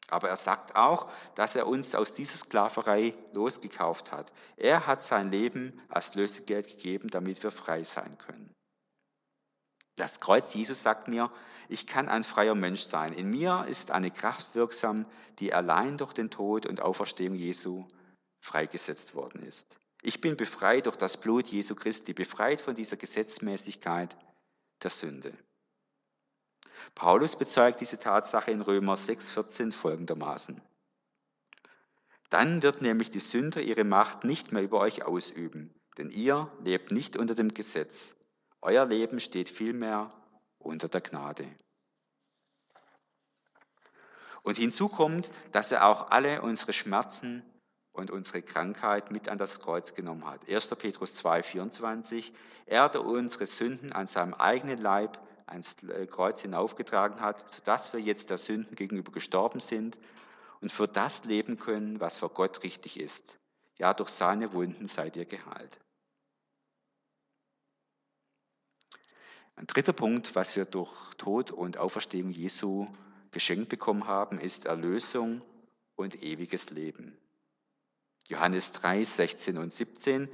Aber 0.09 0.29
er 0.29 0.37
sagt 0.37 0.77
auch, 0.77 1.11
dass 1.35 1.57
er 1.57 1.67
uns 1.67 1.95
aus 1.95 2.13
dieser 2.13 2.39
Sklaverei 2.39 3.15
losgekauft 3.33 4.13
hat. 4.13 4.33
Er 4.57 4.87
hat 4.87 5.03
sein 5.03 5.31
Leben 5.31 5.81
als 5.89 6.15
Lösegeld 6.15 6.69
gegeben, 6.69 7.09
damit 7.09 7.43
wir 7.43 7.51
frei 7.51 7.83
sein 7.83 8.17
können. 8.19 8.55
Das 9.97 10.21
Kreuz 10.21 10.53
Jesus 10.55 10.83
sagt 10.83 11.09
mir, 11.09 11.33
ich 11.69 11.87
kann 11.87 12.09
ein 12.09 12.23
freier 12.23 12.55
Mensch 12.55 12.83
sein. 12.83 13.13
In 13.15 13.31
mir 13.31 13.67
ist 13.69 13.91
eine 13.91 14.11
Kraft 14.11 14.55
wirksam, 14.55 15.07
die 15.39 15.55
allein 15.55 15.97
durch 15.97 16.13
den 16.13 16.31
Tod 16.31 16.67
und 16.67 16.81
Auferstehung 16.81 17.35
Jesu 17.35 17.87
freigesetzt 18.41 19.15
worden 19.15 19.43
ist. 19.43 19.79
Ich 20.03 20.21
bin 20.21 20.37
befreit 20.37 20.87
durch 20.87 20.97
das 20.97 21.17
Blut 21.17 21.49
Jesu 21.49 21.75
Christi, 21.75 22.13
befreit 22.13 22.61
von 22.61 22.75
dieser 22.75 22.97
Gesetzmäßigkeit 22.97 24.17
der 24.83 24.91
Sünde. 24.91 25.33
Paulus 26.95 27.37
bezeugt 27.37 27.81
diese 27.81 27.99
Tatsache 27.99 28.51
in 28.51 28.61
Römer 28.61 28.95
6,14 28.95 29.73
folgendermaßen. 29.73 30.61
Dann 32.31 32.63
wird 32.63 32.83
nämlich 32.83 33.11
die 33.11 33.21
Sünde 33.21 33.63
ihre 33.63 33.85
Macht 33.85 34.25
nicht 34.25 34.53
mehr 34.53 34.63
über 34.63 34.81
euch 34.81 35.05
ausüben, 35.05 35.73
denn 35.97 36.11
ihr 36.11 36.51
lebt 36.61 36.91
nicht 36.91 37.17
unter 37.17 37.35
dem 37.35 37.55
Gesetz. 37.55 38.17
Euer 38.61 38.85
Leben 38.85 39.21
steht 39.21 39.49
vielmehr 39.49 40.13
unter 40.59 40.89
der 40.89 41.01
Gnade. 41.01 41.47
Und 44.43 44.57
hinzu 44.57 44.89
kommt, 44.89 45.31
dass 45.53 45.73
er 45.73 45.87
auch 45.87 46.11
alle 46.11 46.43
unsere 46.43 46.73
Schmerzen 46.73 47.43
und 47.93 48.11
unsere 48.11 48.43
Krankheit 48.43 49.11
mit 49.11 49.29
an 49.29 49.39
das 49.39 49.61
Kreuz 49.61 49.95
genommen 49.95 50.25
hat. 50.25 50.49
1. 50.49 50.69
Petrus 50.77 51.15
2, 51.15 51.43
24. 51.43 52.33
Er, 52.67 52.89
der 52.89 53.05
unsere 53.05 53.47
Sünden 53.47 53.93
an 53.93 54.07
seinem 54.07 54.35
eigenen 54.35 54.79
Leib 54.79 55.19
ans 55.47 55.77
Kreuz 56.11 56.43
hinaufgetragen 56.43 57.21
hat, 57.21 57.49
sodass 57.49 57.93
wir 57.93 58.01
jetzt 58.01 58.31
der 58.31 58.39
Sünden 58.39 58.75
gegenüber 58.77 59.13
gestorben 59.13 59.61
sind 59.61 59.99
und 60.61 60.73
für 60.73 60.89
das 60.89 61.25
leben 61.25 61.59
können, 61.59 62.01
was 62.01 62.19
für 62.19 62.29
Gott 62.29 62.63
richtig 62.63 62.99
ist. 62.99 63.39
Ja, 63.79 63.95
durch 63.95 64.09
seine 64.11 64.53
Wunden 64.53 64.87
seid 64.87 65.17
ihr 65.17 65.27
geheilt. 65.27 65.79
Ein 69.55 69.67
dritter 69.67 69.93
Punkt, 69.93 70.35
was 70.35 70.55
wir 70.57 70.67
durch 70.67 71.15
Tod 71.15 71.51
und 71.51 71.79
Auferstehung 71.79 72.31
Jesu 72.31 72.87
geschenkt 73.31 73.71
bekommen 73.71 74.07
haben, 74.07 74.39
ist 74.39 74.67
Erlösung 74.67 75.41
und 75.95 76.23
ewiges 76.23 76.71
Leben. 76.71 77.17
Johannes 78.29 78.73
3, 78.73 79.05
16 79.05 79.59
und 79.59 79.73
17. 79.73 80.29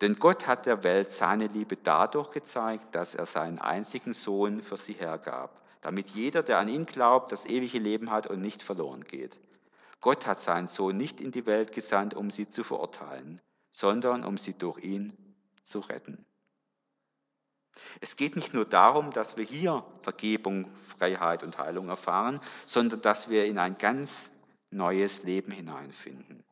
Denn 0.00 0.16
Gott 0.16 0.46
hat 0.46 0.66
der 0.66 0.84
Welt 0.84 1.10
seine 1.10 1.46
Liebe 1.48 1.76
dadurch 1.76 2.30
gezeigt, 2.30 2.94
dass 2.94 3.14
er 3.14 3.26
seinen 3.26 3.58
einzigen 3.58 4.12
Sohn 4.12 4.62
für 4.62 4.76
sie 4.76 4.92
hergab, 4.92 5.60
damit 5.80 6.10
jeder, 6.10 6.42
der 6.42 6.58
an 6.58 6.68
ihn 6.68 6.86
glaubt, 6.86 7.32
das 7.32 7.46
ewige 7.46 7.78
Leben 7.78 8.10
hat 8.10 8.26
und 8.26 8.40
nicht 8.40 8.62
verloren 8.62 9.04
geht. 9.04 9.40
Gott 10.00 10.26
hat 10.26 10.38
seinen 10.38 10.68
Sohn 10.68 10.96
nicht 10.96 11.20
in 11.20 11.32
die 11.32 11.46
Welt 11.46 11.72
gesandt, 11.72 12.14
um 12.14 12.30
sie 12.30 12.46
zu 12.46 12.62
verurteilen, 12.62 13.40
sondern 13.70 14.24
um 14.24 14.38
sie 14.38 14.54
durch 14.54 14.78
ihn 14.78 15.12
zu 15.64 15.80
retten. 15.80 16.24
Es 18.00 18.16
geht 18.16 18.36
nicht 18.36 18.54
nur 18.54 18.64
darum, 18.64 19.10
dass 19.10 19.36
wir 19.36 19.44
hier 19.44 19.84
Vergebung, 20.02 20.66
Freiheit 20.98 21.42
und 21.42 21.58
Heilung 21.58 21.88
erfahren, 21.88 22.40
sondern 22.64 23.00
dass 23.02 23.28
wir 23.28 23.46
in 23.46 23.58
ein 23.58 23.78
ganz 23.78 24.30
neues 24.70 25.22
Leben 25.24 25.52
hineinfinden. 25.52 26.44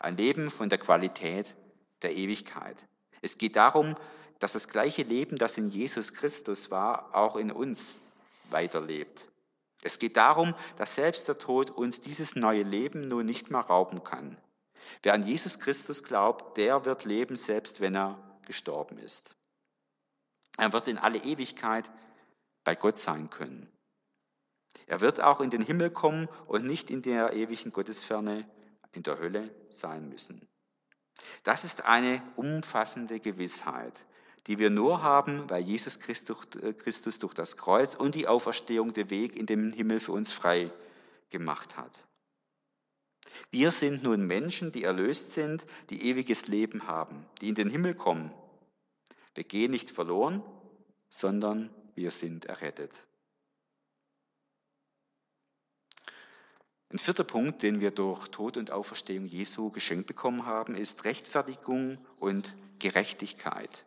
Ein 0.00 0.16
Leben 0.16 0.50
von 0.50 0.68
der 0.68 0.78
Qualität 0.78 1.54
der 2.02 2.14
Ewigkeit. 2.14 2.86
Es 3.22 3.38
geht 3.38 3.56
darum, 3.56 3.96
dass 4.38 4.52
das 4.52 4.68
gleiche 4.68 5.02
Leben, 5.02 5.38
das 5.38 5.56
in 5.56 5.70
Jesus 5.70 6.12
Christus 6.12 6.70
war, 6.70 7.14
auch 7.14 7.36
in 7.36 7.50
uns 7.50 8.00
weiterlebt. 8.50 9.28
Es 9.82 9.98
geht 9.98 10.16
darum, 10.16 10.54
dass 10.76 10.94
selbst 10.94 11.28
der 11.28 11.38
Tod 11.38 11.70
uns 11.70 12.00
dieses 12.00 12.36
neue 12.36 12.62
Leben 12.62 13.08
nun 13.08 13.26
nicht 13.26 13.50
mehr 13.50 13.60
rauben 13.60 14.02
kann. 14.04 14.36
Wer 15.02 15.14
an 15.14 15.26
Jesus 15.26 15.58
Christus 15.58 16.02
glaubt, 16.02 16.56
der 16.56 16.84
wird 16.84 17.04
leben, 17.04 17.36
selbst 17.36 17.80
wenn 17.80 17.94
er 17.94 18.18
gestorben 18.46 18.98
ist. 18.98 19.36
Er 20.56 20.72
wird 20.72 20.88
in 20.88 20.98
alle 20.98 21.18
Ewigkeit 21.18 21.90
bei 22.64 22.74
Gott 22.74 22.98
sein 22.98 23.30
können. 23.30 23.68
Er 24.86 25.00
wird 25.00 25.20
auch 25.20 25.40
in 25.40 25.50
den 25.50 25.62
Himmel 25.62 25.90
kommen 25.90 26.28
und 26.46 26.64
nicht 26.64 26.90
in 26.90 27.02
der 27.02 27.32
ewigen 27.32 27.72
Gottesferne 27.72 28.46
in 28.94 29.02
der 29.02 29.18
Hölle 29.18 29.50
sein 29.68 30.08
müssen. 30.08 30.46
Das 31.42 31.64
ist 31.64 31.84
eine 31.84 32.22
umfassende 32.36 33.20
Gewissheit, 33.20 34.04
die 34.46 34.58
wir 34.58 34.70
nur 34.70 35.02
haben, 35.02 35.48
weil 35.48 35.62
Jesus 35.62 36.00
Christus 36.00 37.18
durch 37.18 37.34
das 37.34 37.56
Kreuz 37.56 37.94
und 37.94 38.14
die 38.14 38.26
Auferstehung 38.26 38.92
den 38.92 39.10
Weg 39.10 39.36
in 39.36 39.46
den 39.46 39.72
Himmel 39.72 40.00
für 40.00 40.12
uns 40.12 40.32
frei 40.32 40.70
gemacht 41.30 41.76
hat. 41.76 42.04
Wir 43.50 43.70
sind 43.70 44.02
nun 44.02 44.26
Menschen, 44.26 44.70
die 44.70 44.84
erlöst 44.84 45.32
sind, 45.32 45.66
die 45.90 46.08
ewiges 46.08 46.46
Leben 46.46 46.86
haben, 46.86 47.26
die 47.40 47.48
in 47.48 47.54
den 47.54 47.70
Himmel 47.70 47.94
kommen 47.94 48.32
wir 49.34 49.44
gehen 49.44 49.72
nicht 49.72 49.90
verloren, 49.90 50.42
sondern 51.08 51.70
wir 51.94 52.10
sind 52.10 52.44
errettet. 52.44 53.04
Ein 56.90 56.98
vierter 56.98 57.24
Punkt, 57.24 57.62
den 57.62 57.80
wir 57.80 57.90
durch 57.90 58.28
Tod 58.28 58.56
und 58.56 58.70
Auferstehung 58.70 59.26
Jesu 59.26 59.70
geschenkt 59.70 60.06
bekommen 60.06 60.46
haben, 60.46 60.74
ist 60.74 61.04
Rechtfertigung 61.04 61.98
und 62.18 62.54
Gerechtigkeit. 62.78 63.84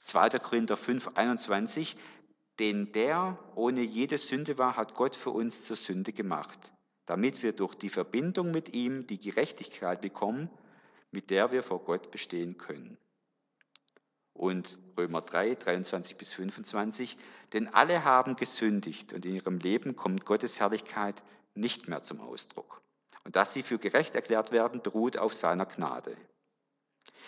2. 0.00 0.38
Korinther 0.38 0.76
5, 0.76 1.16
21, 1.16 1.96
denn 2.58 2.92
der 2.92 3.38
ohne 3.54 3.82
jede 3.82 4.18
Sünde 4.18 4.56
war, 4.56 4.76
hat 4.76 4.94
Gott 4.94 5.16
für 5.16 5.30
uns 5.30 5.64
zur 5.64 5.76
Sünde 5.76 6.12
gemacht, 6.12 6.72
damit 7.06 7.42
wir 7.42 7.52
durch 7.52 7.74
die 7.74 7.90
Verbindung 7.90 8.52
mit 8.52 8.74
ihm 8.74 9.06
die 9.06 9.20
Gerechtigkeit 9.20 10.00
bekommen, 10.00 10.48
mit 11.10 11.30
der 11.30 11.50
wir 11.50 11.62
vor 11.62 11.82
Gott 11.82 12.10
bestehen 12.10 12.56
können 12.56 12.98
und 14.36 14.78
Römer 14.96 15.22
3, 15.22 15.54
23 15.54 16.16
bis 16.16 16.32
25. 16.34 17.16
Denn 17.52 17.68
alle 17.68 18.04
haben 18.04 18.36
gesündigt 18.36 19.12
und 19.12 19.24
in 19.24 19.34
ihrem 19.34 19.58
Leben 19.58 19.96
kommt 19.96 20.24
Gottes 20.24 20.60
Herrlichkeit 20.60 21.22
nicht 21.56 21.88
mehr 21.88 22.02
zum 22.02 22.20
Ausdruck. 22.20 22.82
Und 23.24 23.36
dass 23.36 23.52
sie 23.52 23.62
für 23.62 23.78
gerecht 23.78 24.14
erklärt 24.14 24.52
werden, 24.52 24.82
beruht 24.82 25.16
auf 25.16 25.34
seiner 25.34 25.66
Gnade. 25.66 26.16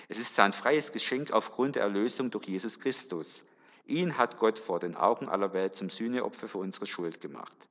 Es 0.08 0.18
ist 0.18 0.34
sein 0.34 0.52
freies 0.52 0.92
Geschenk 0.92 1.32
aufgrund 1.32 1.76
der 1.76 1.82
Erlösung 1.82 2.30
durch 2.30 2.46
Jesus 2.46 2.78
Christus. 2.80 3.44
Ihn 3.84 4.16
hat 4.16 4.38
Gott 4.38 4.58
vor 4.58 4.78
den 4.78 4.94
Augen 4.94 5.28
aller 5.28 5.52
Welt 5.52 5.74
zum 5.74 5.90
Sühneopfer 5.90 6.48
für 6.48 6.58
unsere 6.58 6.86
Schuld 6.86 7.20
gemacht. 7.20 7.68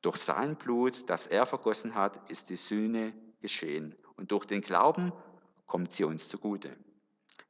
Durch 0.00 0.16
sein 0.16 0.56
Blut, 0.56 1.08
das 1.08 1.26
er 1.26 1.46
vergossen 1.46 1.94
hat, 1.94 2.30
ist 2.30 2.50
die 2.50 2.56
Sühne 2.56 3.12
geschehen. 3.40 3.94
Und 4.16 4.32
durch 4.32 4.44
den 4.44 4.60
Glauben 4.60 5.12
kommt 5.66 5.92
sie 5.92 6.04
uns 6.04 6.28
zugute. 6.28 6.76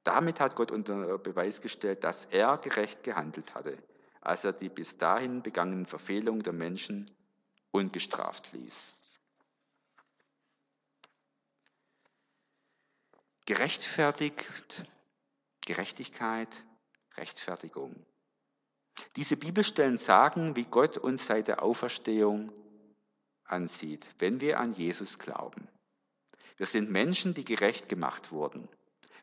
Damit 0.05 0.41
hat 0.41 0.57
Gott 0.57 0.71
unter 0.71 1.19
Beweis 1.19 1.61
gestellt, 1.61 2.05
dass 2.05 2.27
er 2.27 2.59
gerecht 2.59 3.05
gehandelt 3.05 3.55
hatte, 3.55 3.79
als 4.21 4.45
er 4.45 4.53
die 4.53 4.69
bis 4.69 4.99
dahin 4.99 5.43
begangenen 5.43 5.87
Verfehlungen 5.87 6.43
der 6.43 6.53
Menschen 6.53 7.07
ungestraft 7.73 8.53
ließ. 8.53 8.93
gerechtfertigt, 13.47 14.85
Gerechtigkeit, 15.65 16.65
Rechtfertigung. 17.17 17.95
Diese 19.17 19.37
Bibelstellen 19.37 19.99
sagen, 19.99 20.57
wie 20.57 20.65
Gott 20.65 20.99
uns 20.99 21.27
seit 21.27 21.49
der 21.49 21.63
Auferstehung 21.63 22.53
ansieht, 23.45 24.07
wenn 24.19 24.41
wir 24.41 24.59
an 24.59 24.73
Jesus 24.73 25.19
glauben. 25.19 25.69
Wir 26.57 26.67
sind 26.67 26.91
Menschen, 26.91 27.35
die 27.35 27.45
gerecht 27.45 27.89
gemacht 27.89 28.33
wurden. 28.33 28.69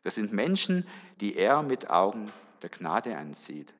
Wir 0.02 0.10
sind 0.10 0.32
Menschen, 0.32 0.86
die 1.20 1.36
er 1.36 1.62
mit 1.62 1.90
Augen 1.90 2.30
der 2.62 2.70
Gnade 2.70 3.16
ansieht. 3.16 3.74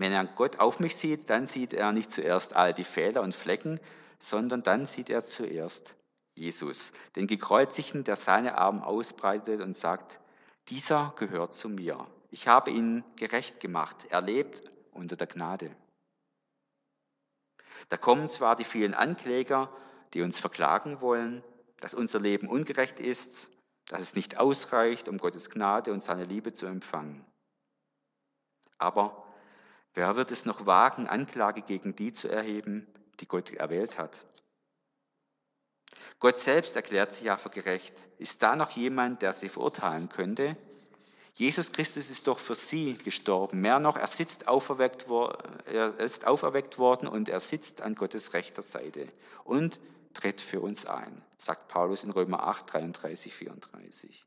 Wenn 0.00 0.12
er 0.12 0.24
Gott 0.24 0.60
auf 0.60 0.78
mich 0.78 0.94
sieht, 0.94 1.28
dann 1.28 1.48
sieht 1.48 1.72
er 1.74 1.90
nicht 1.90 2.12
zuerst 2.12 2.54
all 2.54 2.72
die 2.72 2.84
Fehler 2.84 3.22
und 3.22 3.34
Flecken, 3.34 3.80
sondern 4.20 4.62
dann 4.62 4.86
sieht 4.86 5.10
er 5.10 5.24
zuerst 5.24 5.96
Jesus, 6.34 6.92
den 7.16 7.26
Gekreuzigten, 7.26 8.04
der 8.04 8.14
seine 8.14 8.56
Arme 8.56 8.86
ausbreitet 8.86 9.60
und 9.60 9.76
sagt, 9.76 10.20
dieser 10.68 11.12
gehört 11.16 11.52
zu 11.52 11.68
mir. 11.68 12.06
Ich 12.30 12.46
habe 12.46 12.70
ihn 12.70 13.02
gerecht 13.16 13.58
gemacht. 13.58 14.06
Er 14.10 14.20
lebt 14.20 14.62
unter 14.92 15.16
der 15.16 15.26
Gnade. 15.26 15.74
Da 17.88 17.96
kommen 17.96 18.28
zwar 18.28 18.54
die 18.54 18.64
vielen 18.64 18.94
Ankläger, 18.94 19.68
die 20.14 20.22
uns 20.22 20.38
verklagen 20.38 21.00
wollen, 21.00 21.42
dass 21.80 21.94
unser 21.94 22.20
Leben 22.20 22.48
ungerecht 22.48 23.00
ist, 23.00 23.50
dass 23.86 24.00
es 24.00 24.14
nicht 24.14 24.38
ausreicht, 24.38 25.08
um 25.08 25.18
Gottes 25.18 25.50
Gnade 25.50 25.92
und 25.92 26.04
seine 26.04 26.24
Liebe 26.24 26.52
zu 26.52 26.66
empfangen. 26.66 27.24
Aber 28.76 29.27
wer 29.98 30.14
wird 30.14 30.30
es 30.30 30.44
noch 30.44 30.64
wagen, 30.64 31.08
Anklage 31.08 31.60
gegen 31.60 31.96
die 31.96 32.12
zu 32.12 32.28
erheben, 32.28 32.86
die 33.18 33.26
Gott 33.26 33.50
erwählt 33.52 33.98
hat? 33.98 34.24
Gott 36.20 36.38
selbst 36.38 36.76
erklärt 36.76 37.14
sich 37.14 37.24
ja 37.24 37.36
für 37.36 37.50
gerecht. 37.50 37.94
Ist 38.18 38.42
da 38.42 38.54
noch 38.54 38.70
jemand, 38.70 39.22
der 39.22 39.32
sie 39.32 39.48
verurteilen 39.48 40.08
könnte? 40.08 40.56
Jesus 41.34 41.72
Christus 41.72 42.10
ist 42.10 42.28
doch 42.28 42.38
für 42.38 42.54
sie 42.54 42.96
gestorben. 42.96 43.60
Mehr 43.60 43.80
noch, 43.80 43.96
er, 43.96 44.06
sitzt 44.06 44.46
auferweckt, 44.46 45.06
er 45.66 45.98
ist 45.98 46.26
auferweckt 46.26 46.78
worden 46.78 47.08
und 47.08 47.28
er 47.28 47.40
sitzt 47.40 47.82
an 47.82 47.96
Gottes 47.96 48.34
rechter 48.34 48.62
Seite 48.62 49.08
und 49.42 49.80
tritt 50.14 50.40
für 50.40 50.60
uns 50.60 50.86
ein, 50.86 51.22
sagt 51.38 51.68
Paulus 51.68 52.04
in 52.04 52.10
Römer 52.10 52.44
8, 52.44 52.72
33, 52.72 53.34
34. 53.34 54.24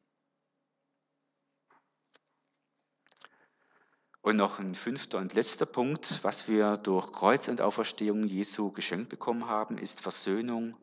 Und 4.22 4.38
noch 4.38 4.60
ein 4.60 4.76
fünfter 4.76 5.18
und 5.18 5.34
letzter 5.34 5.66
Punkt, 5.66 6.24
was 6.24 6.48
wir 6.48 6.78
durch 6.78 7.12
Kreuz 7.12 7.48
und 7.48 7.60
Auferstehung 7.60 8.24
Jesu 8.24 8.72
geschenkt 8.72 9.10
bekommen 9.10 9.48
haben, 9.48 9.80
ist 9.80 10.02
Versöhnung 10.02 10.78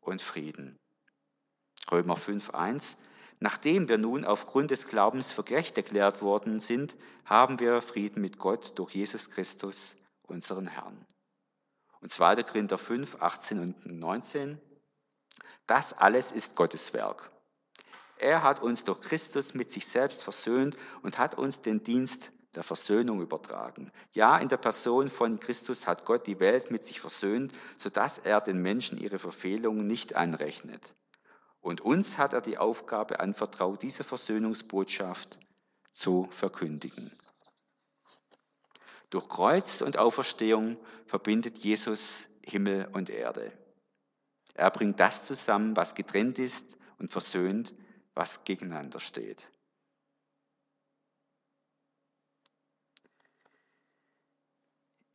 und 0.00 0.22
Frieden. 0.22 0.78
Römer 1.90 2.16
5, 2.16 2.50
1. 2.50 2.96
Nachdem 3.40 3.88
wir 3.88 3.98
nun 3.98 4.24
aufgrund 4.24 4.70
des 4.70 4.86
Glaubens 4.86 5.32
für 5.32 5.42
gerecht 5.42 5.76
erklärt 5.76 6.22
worden 6.22 6.60
sind, 6.60 6.96
haben 7.24 7.58
wir 7.58 7.82
Frieden 7.82 8.22
mit 8.22 8.38
Gott 8.38 8.78
durch 8.78 8.94
Jesus 8.94 9.30
Christus, 9.30 9.96
unseren 10.22 10.68
Herrn. 10.68 11.04
Und 12.00 12.12
2. 12.12 12.44
Korinther 12.44 12.78
5, 12.78 13.16
18 13.20 13.58
und 13.58 13.86
19. 13.86 14.60
Das 15.66 15.92
alles 15.92 16.30
ist 16.30 16.54
Gottes 16.54 16.92
Werk. 16.92 17.32
Er 18.18 18.44
hat 18.44 18.62
uns 18.62 18.84
durch 18.84 19.00
Christus 19.00 19.54
mit 19.54 19.72
sich 19.72 19.86
selbst 19.86 20.22
versöhnt 20.22 20.76
und 21.02 21.18
hat 21.18 21.34
uns 21.36 21.60
den 21.60 21.82
Dienst 21.82 22.30
der 22.56 22.64
Versöhnung 22.64 23.20
übertragen. 23.20 23.92
Ja, 24.12 24.38
in 24.38 24.48
der 24.48 24.56
Person 24.56 25.08
von 25.08 25.38
Christus 25.38 25.86
hat 25.86 26.04
Gott 26.04 26.26
die 26.26 26.40
Welt 26.40 26.70
mit 26.70 26.84
sich 26.84 27.00
versöhnt, 27.00 27.52
sodass 27.76 28.18
er 28.18 28.40
den 28.40 28.60
Menschen 28.60 28.98
ihre 28.98 29.18
Verfehlungen 29.18 29.86
nicht 29.86 30.16
anrechnet. 30.16 30.94
Und 31.60 31.80
uns 31.80 32.16
hat 32.18 32.32
er 32.32 32.40
die 32.40 32.58
Aufgabe 32.58 33.20
anvertraut, 33.20 33.82
diese 33.82 34.04
Versöhnungsbotschaft 34.04 35.38
zu 35.92 36.28
verkündigen. 36.30 37.12
Durch 39.10 39.28
Kreuz 39.28 39.82
und 39.82 39.98
Auferstehung 39.98 40.78
verbindet 41.06 41.58
Jesus 41.58 42.28
Himmel 42.42 42.88
und 42.92 43.10
Erde. 43.10 43.52
Er 44.54 44.70
bringt 44.70 44.98
das 45.00 45.24
zusammen, 45.24 45.76
was 45.76 45.94
getrennt 45.94 46.38
ist 46.38 46.76
und 46.98 47.10
versöhnt, 47.10 47.74
was 48.14 48.44
gegeneinander 48.44 49.00
steht. 49.00 49.50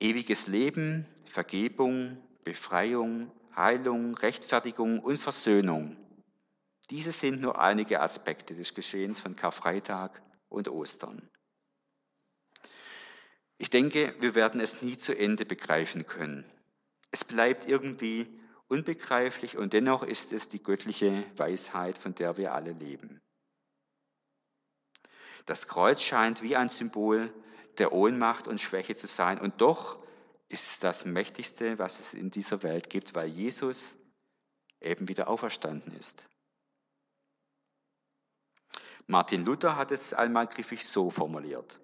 Ewiges 0.01 0.47
Leben, 0.47 1.05
Vergebung, 1.25 2.17
Befreiung, 2.43 3.31
Heilung, 3.55 4.15
Rechtfertigung 4.15 4.99
und 4.99 5.17
Versöhnung 5.17 5.95
diese 6.91 7.13
sind 7.13 7.39
nur 7.39 7.57
einige 7.57 8.01
Aspekte 8.01 8.53
des 8.53 8.73
Geschehens 8.73 9.21
von 9.21 9.37
Karfreitag 9.37 10.21
und 10.49 10.67
Ostern. 10.67 11.29
Ich 13.57 13.69
denke, 13.69 14.13
wir 14.19 14.35
werden 14.35 14.59
es 14.59 14.81
nie 14.81 14.97
zu 14.97 15.17
Ende 15.17 15.45
begreifen 15.45 16.05
können. 16.05 16.43
Es 17.09 17.23
bleibt 17.23 17.65
irgendwie 17.65 18.27
unbegreiflich 18.67 19.57
und 19.57 19.71
dennoch 19.71 20.03
ist 20.03 20.33
es 20.33 20.49
die 20.49 20.61
göttliche 20.61 21.23
Weisheit, 21.37 21.97
von 21.97 22.13
der 22.13 22.35
wir 22.35 22.53
alle 22.53 22.73
leben. 22.73 23.21
Das 25.45 25.69
Kreuz 25.69 26.01
scheint 26.01 26.41
wie 26.41 26.57
ein 26.57 26.67
Symbol 26.67 27.33
der 27.79 27.93
Ohnmacht 27.93 28.47
und 28.47 28.59
Schwäche 28.59 28.95
zu 28.95 29.07
sein 29.07 29.39
und 29.39 29.61
doch 29.61 29.99
ist 30.49 30.67
es 30.67 30.79
das 30.79 31.05
Mächtigste, 31.05 31.79
was 31.79 31.99
es 31.99 32.13
in 32.13 32.29
dieser 32.29 32.61
Welt 32.63 32.89
gibt, 32.89 33.15
weil 33.15 33.27
Jesus 33.27 33.95
eben 34.81 35.07
wieder 35.07 35.27
auferstanden 35.29 35.93
ist. 35.93 36.27
Martin 39.07 39.45
Luther 39.45 39.75
hat 39.75 39.91
es 39.91 40.13
einmal 40.13 40.47
griffig 40.47 40.85
so 40.85 41.09
formuliert. 41.09 41.79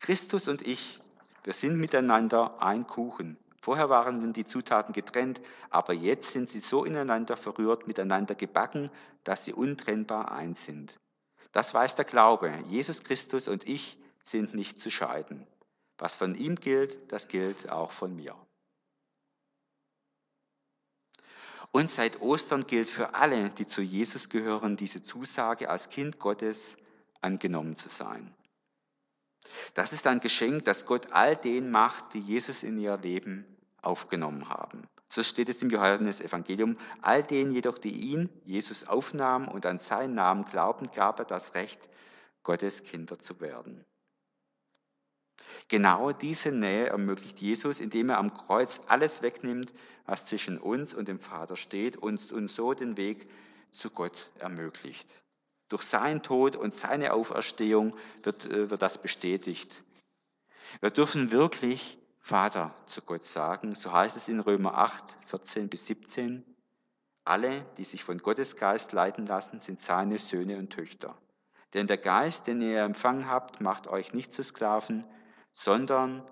Christus 0.00 0.48
und 0.48 0.62
ich, 0.62 1.00
wir 1.44 1.52
sind 1.52 1.78
miteinander 1.78 2.62
ein 2.62 2.86
Kuchen. 2.86 3.36
Vorher 3.60 3.90
waren 3.90 4.32
die 4.32 4.44
Zutaten 4.44 4.92
getrennt, 4.92 5.40
aber 5.70 5.92
jetzt 5.92 6.30
sind 6.30 6.48
sie 6.48 6.60
so 6.60 6.84
ineinander 6.84 7.36
verrührt, 7.36 7.86
miteinander 7.86 8.34
gebacken, 8.34 8.90
dass 9.24 9.44
sie 9.44 9.52
untrennbar 9.52 10.30
eins 10.30 10.64
sind. 10.64 10.98
Das 11.52 11.74
weiß 11.74 11.94
der 11.94 12.04
Glaube. 12.04 12.52
Jesus 12.68 13.02
Christus 13.02 13.48
und 13.48 13.66
ich 13.68 13.98
sind 14.30 14.54
nicht 14.54 14.80
zu 14.80 14.90
scheiden. 14.90 15.46
Was 15.98 16.14
von 16.14 16.34
ihm 16.34 16.56
gilt, 16.56 17.12
das 17.12 17.28
gilt 17.28 17.68
auch 17.70 17.90
von 17.90 18.14
mir. 18.14 18.36
Und 21.70 21.90
seit 21.90 22.20
Ostern 22.20 22.66
gilt 22.66 22.88
für 22.88 23.14
alle, 23.14 23.50
die 23.50 23.66
zu 23.66 23.82
Jesus 23.82 24.28
gehören, 24.28 24.76
diese 24.76 25.02
Zusage, 25.02 25.68
als 25.68 25.90
Kind 25.90 26.18
Gottes 26.18 26.76
angenommen 27.20 27.76
zu 27.76 27.88
sein. 27.88 28.34
Das 29.74 29.92
ist 29.92 30.06
ein 30.06 30.20
Geschenk, 30.20 30.64
das 30.64 30.86
Gott 30.86 31.12
all 31.12 31.36
denen 31.36 31.70
macht, 31.70 32.14
die 32.14 32.20
Jesus 32.20 32.62
in 32.62 32.78
ihr 32.78 32.96
Leben 32.96 33.44
aufgenommen 33.82 34.48
haben. 34.48 34.86
So 35.10 35.22
steht 35.22 35.48
es 35.48 35.62
im 35.62 35.70
Johannes-Evangelium. 35.70 36.74
All 37.00 37.22
denen 37.22 37.52
jedoch, 37.52 37.78
die 37.78 37.92
ihn, 37.92 38.28
Jesus, 38.44 38.84
aufnahmen 38.84 39.48
und 39.48 39.64
an 39.64 39.78
seinen 39.78 40.14
Namen 40.14 40.44
glauben, 40.44 40.90
gab 40.90 41.18
er 41.18 41.24
das 41.24 41.54
Recht, 41.54 41.88
Gottes 42.42 42.82
Kinder 42.84 43.18
zu 43.18 43.40
werden. 43.40 43.84
Genau 45.68 46.12
diese 46.12 46.50
Nähe 46.50 46.86
ermöglicht 46.86 47.40
Jesus, 47.40 47.80
indem 47.80 48.10
er 48.10 48.18
am 48.18 48.32
Kreuz 48.32 48.80
alles 48.88 49.22
wegnimmt, 49.22 49.74
was 50.06 50.26
zwischen 50.26 50.58
uns 50.58 50.94
und 50.94 51.08
dem 51.08 51.20
Vater 51.20 51.56
steht 51.56 51.96
und 51.96 52.32
uns 52.32 52.54
so 52.54 52.74
den 52.74 52.96
Weg 52.96 53.28
zu 53.70 53.90
Gott 53.90 54.30
ermöglicht. 54.38 55.08
Durch 55.68 55.82
seinen 55.82 56.22
Tod 56.22 56.56
und 56.56 56.72
seine 56.72 57.12
Auferstehung 57.12 57.94
wird, 58.22 58.46
äh, 58.46 58.70
wird 58.70 58.80
das 58.80 59.00
bestätigt. 59.00 59.82
Wir 60.80 60.90
dürfen 60.90 61.30
wirklich 61.30 61.98
Vater 62.20 62.74
zu 62.86 63.02
Gott 63.02 63.24
sagen. 63.24 63.74
So 63.74 63.92
heißt 63.92 64.16
es 64.16 64.28
in 64.28 64.40
Römer 64.40 64.76
8, 64.76 65.16
14 65.26 65.68
bis 65.68 65.86
17. 65.86 66.44
Alle, 67.24 67.66
die 67.76 67.84
sich 67.84 68.04
von 68.04 68.18
Gottes 68.18 68.56
Geist 68.56 68.92
leiten 68.92 69.26
lassen, 69.26 69.60
sind 69.60 69.80
seine 69.80 70.18
Söhne 70.18 70.58
und 70.58 70.70
Töchter. 70.70 71.16
Denn 71.74 71.86
der 71.86 71.98
Geist, 71.98 72.46
den 72.46 72.62
ihr 72.62 72.82
empfangen 72.82 73.28
habt, 73.28 73.60
macht 73.60 73.86
euch 73.86 74.14
nicht 74.14 74.32
zu 74.32 74.42
Sklaven, 74.42 75.06
sondern 75.58 76.22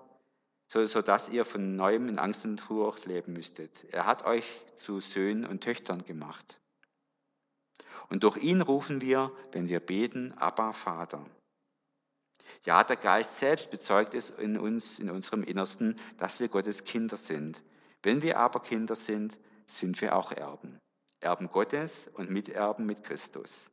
so, 0.69 0.85
so 0.85 1.01
dass 1.01 1.27
ihr 1.27 1.43
von 1.43 1.75
neuem 1.75 2.07
in 2.07 2.17
Angst 2.17 2.45
und 2.45 2.61
Furcht 2.61 3.05
leben 3.05 3.33
müsstet. 3.33 3.83
Er 3.91 4.05
hat 4.05 4.25
euch 4.25 4.45
zu 4.77 5.01
Söhnen 5.01 5.45
und 5.45 5.63
Töchtern 5.63 6.05
gemacht. 6.05 6.61
Und 8.09 8.23
durch 8.23 8.37
ihn 8.37 8.61
rufen 8.61 9.01
wir, 9.01 9.33
wenn 9.51 9.67
wir 9.67 9.81
beten, 9.81 10.31
Abba, 10.37 10.71
Vater. 10.71 11.25
Ja, 12.63 12.85
der 12.85 12.95
Geist 12.95 13.37
selbst 13.37 13.69
bezeugt 13.69 14.13
es 14.13 14.29
in 14.29 14.57
uns, 14.57 14.97
in 14.97 15.09
unserem 15.09 15.43
Innersten, 15.43 15.99
dass 16.17 16.39
wir 16.39 16.47
Gottes 16.47 16.85
Kinder 16.85 17.17
sind. 17.17 17.61
Wenn 18.03 18.21
wir 18.21 18.39
aber 18.39 18.61
Kinder 18.61 18.95
sind, 18.95 19.37
sind 19.65 19.99
wir 19.99 20.15
auch 20.15 20.31
Erben. 20.31 20.79
Erben 21.19 21.49
Gottes 21.49 22.09
und 22.13 22.29
Miterben 22.29 22.85
mit 22.85 23.03
Christus. 23.03 23.69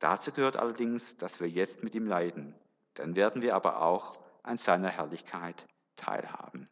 Dazu 0.00 0.32
gehört 0.32 0.56
allerdings, 0.56 1.16
dass 1.16 1.38
wir 1.38 1.48
jetzt 1.48 1.84
mit 1.84 1.94
ihm 1.94 2.06
leiden, 2.06 2.54
dann 2.96 3.16
werden 3.16 3.42
wir 3.42 3.54
aber 3.54 3.82
auch 3.82 4.16
an 4.42 4.58
seiner 4.58 4.88
Herrlichkeit 4.88 5.66
teilhaben. 5.96 6.64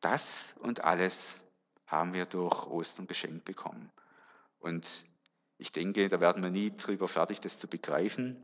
Das 0.00 0.54
und 0.58 0.84
alles 0.84 1.40
haben 1.86 2.12
wir 2.12 2.26
durch 2.26 2.66
Ostern 2.66 3.06
geschenkt 3.06 3.44
bekommen. 3.44 3.90
Und 4.58 5.06
ich 5.58 5.72
denke, 5.72 6.08
da 6.08 6.20
werden 6.20 6.42
wir 6.42 6.50
nie 6.50 6.76
drüber 6.76 7.08
fertig, 7.08 7.40
das 7.40 7.58
zu 7.58 7.68
begreifen, 7.68 8.36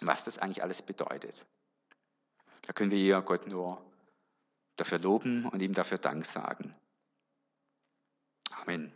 was 0.00 0.24
das 0.24 0.38
eigentlich 0.38 0.62
alles 0.62 0.82
bedeutet. 0.82 1.44
Da 2.62 2.72
können 2.72 2.90
wir 2.90 2.98
ja 2.98 3.20
Gott 3.20 3.46
nur 3.46 3.84
dafür 4.76 4.98
loben 4.98 5.46
und 5.46 5.60
ihm 5.62 5.72
dafür 5.72 5.98
Dank 5.98 6.24
sagen. 6.24 6.72
Amen. 8.62 8.95